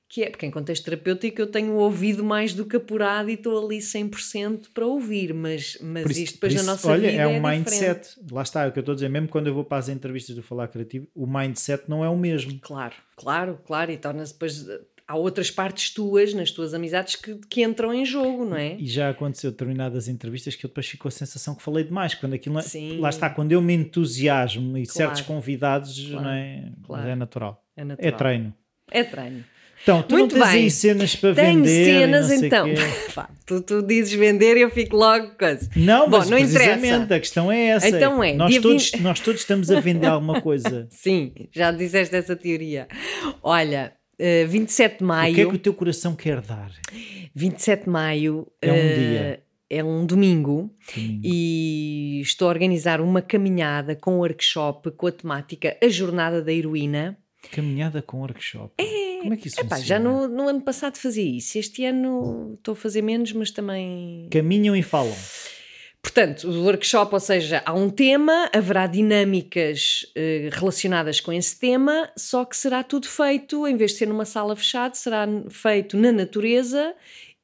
[0.10, 3.66] Que é, porque em contexto terapêutico eu tenho ouvido mais do que apurado e estou
[3.66, 7.22] ali 100% para ouvir, mas, mas isso- isto depois por na isso, nossa olha, vida
[7.24, 7.58] é um diferente.
[7.70, 8.20] mindset.
[8.32, 9.10] Lá está, é o que eu estou a dizer.
[9.10, 12.16] Mesmo quando eu vou para as entrevistas do Falar Criativo, o mindset não é o
[12.18, 12.58] mesmo.
[12.62, 14.66] Claro, claro, claro, e torna-se depois.
[15.06, 18.76] Há outras partes tuas, nas tuas amizades, que, que entram em jogo, não é?
[18.76, 22.14] E já aconteceu determinadas entrevistas que eu depois fico com a sensação que falei demais.
[22.14, 23.00] Quando aquilo é- Sim.
[23.00, 24.94] Lá está, quando eu me entusiasmo e Claro.
[24.98, 26.24] certos convidados, Claro.
[26.26, 26.72] não é?
[26.84, 27.08] Claro.
[27.10, 27.66] É natural.
[27.76, 28.18] É É natural.
[28.18, 28.54] treino.
[28.92, 29.44] É treino.
[29.84, 30.64] Então, tu Muito não tens bem.
[30.64, 31.82] aí cenas para Tenho vender.
[31.82, 32.68] e cenas então.
[33.16, 35.70] Pá, tu, tu dizes vender e eu fico logo coisa.
[35.76, 37.16] Não, Bom, mas não precisamente interessa.
[37.16, 37.88] a questão é essa.
[37.88, 40.88] Então é, nós, todos, 20 nós todos estamos a vender alguma coisa.
[40.90, 42.88] Sim, já disseste essa teoria.
[43.42, 45.32] Olha, eh, 27 de maio.
[45.32, 46.72] O que é que o teu coração quer dar?
[47.34, 49.40] 27 de maio É um eh, dia.
[49.70, 51.22] é um domingo Domingo.
[51.24, 56.52] e estou a organizar uma caminhada com um workshop com a temática A Jornada da
[56.52, 57.18] Heroína.
[57.52, 58.74] Caminhada com workshop.
[59.22, 59.86] Como é que isso Epá, funciona?
[59.86, 64.28] já no, no ano passado fazia isso, este ano estou a fazer menos, mas também.
[64.32, 65.16] Caminham e falam.
[66.02, 72.10] Portanto, o workshop, ou seja, há um tema, haverá dinâmicas eh, relacionadas com esse tema,
[72.16, 76.12] só que será tudo feito, em vez de ser numa sala fechada, será feito na
[76.12, 76.96] natureza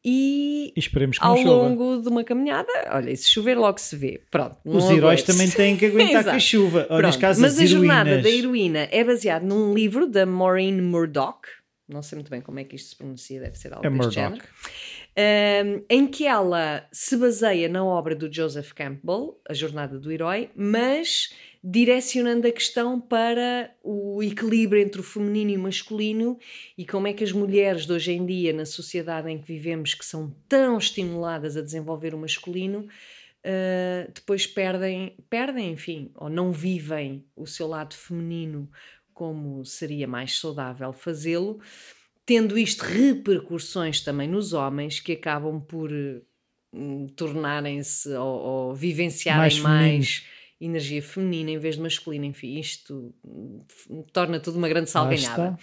[0.05, 1.49] e esperemos que ao chova.
[1.49, 2.67] longo de uma caminhada.
[2.91, 4.21] Olha, e se chover, logo se vê.
[4.29, 4.57] Pronto.
[4.65, 6.87] Os heróis também têm que aguentar com a chuva.
[6.89, 8.23] Ou neste Pronto, caso, Mas as a jornada heroínas.
[8.23, 11.39] da heroína é baseado num livro da Maureen Murdoch.
[11.87, 13.97] Não sei muito bem como é que isto se pronuncia, deve ser algo É deste
[14.03, 14.15] Murdoch.
[14.15, 14.43] género.
[15.15, 20.49] Um, em que ela se baseia na obra do Joseph Campbell, A Jornada do Herói,
[20.55, 21.29] mas
[21.63, 26.37] direcionando a questão para o equilíbrio entre o feminino e o masculino
[26.75, 29.93] e como é que as mulheres de hoje em dia, na sociedade em que vivemos,
[29.93, 36.51] que são tão estimuladas a desenvolver o masculino, uh, depois perdem, perdem, enfim, ou não
[36.51, 38.67] vivem o seu lado feminino
[39.13, 41.61] como seria mais saudável fazê-lo
[42.25, 45.91] tendo isto repercussões também nos homens que acabam por
[46.73, 50.25] hum, tornarem-se ou, ou vivenciarem Mais mais,
[50.59, 52.25] energia feminina em vez de masculina.
[52.25, 53.65] Enfim, isto hum,
[54.11, 55.57] torna tudo uma grande salganhada.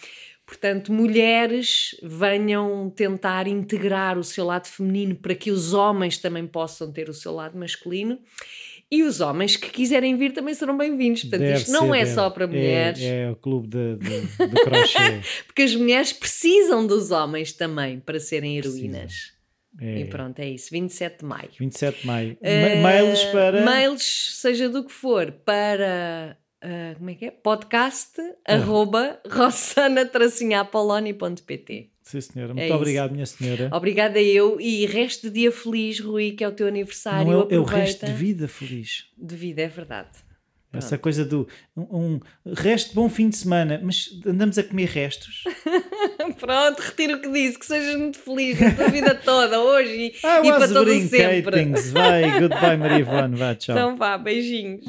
[0.51, 6.93] Portanto, mulheres venham tentar integrar o seu lado feminino para que os homens também possam
[6.93, 8.19] ter o seu lado masculino.
[8.93, 11.22] E os homens que quiserem vir também serão bem-vindos.
[11.22, 12.14] Portanto, Deve isto não ser, é deve.
[12.14, 13.01] só para mulheres.
[13.01, 14.26] É, é o clube de, de,
[14.64, 15.20] crochê.
[15.47, 19.32] Porque as mulheres precisam dos homens também para serem heroínas.
[19.80, 20.01] É.
[20.01, 20.70] E pronto, é isso.
[20.72, 21.49] 27 de maio.
[21.59, 22.36] 27 de maio.
[22.43, 23.64] Ma- Mails para.
[23.64, 26.36] Mails, seja do que for, para.
[26.61, 27.30] ah, como é que é?
[27.30, 28.55] Podcast Ah.
[28.57, 32.51] arroba rossana-apoloni.pt Sim, senhora.
[32.51, 32.75] É Muito isso.
[32.75, 33.71] obrigado, minha senhora.
[33.73, 37.31] Obrigada eu e resto de dia feliz, Rui, que é o teu aniversário.
[37.31, 39.05] Não é, é o resto de vida feliz.
[39.17, 40.11] De vida, é verdade.
[40.73, 44.89] Essa coisa do um, um resto de bom fim de semana, mas andamos a comer
[44.89, 45.43] restos.
[46.39, 50.07] Pronto, retiro o que disse, que sejas muito feliz na tua vida toda, hoje e,
[50.07, 51.67] I e para todo sempre.
[51.93, 53.37] Vai, goodbye, Maria Ivone.
[53.37, 53.75] Vá, tchau.
[53.75, 54.85] Então vá, beijinhos.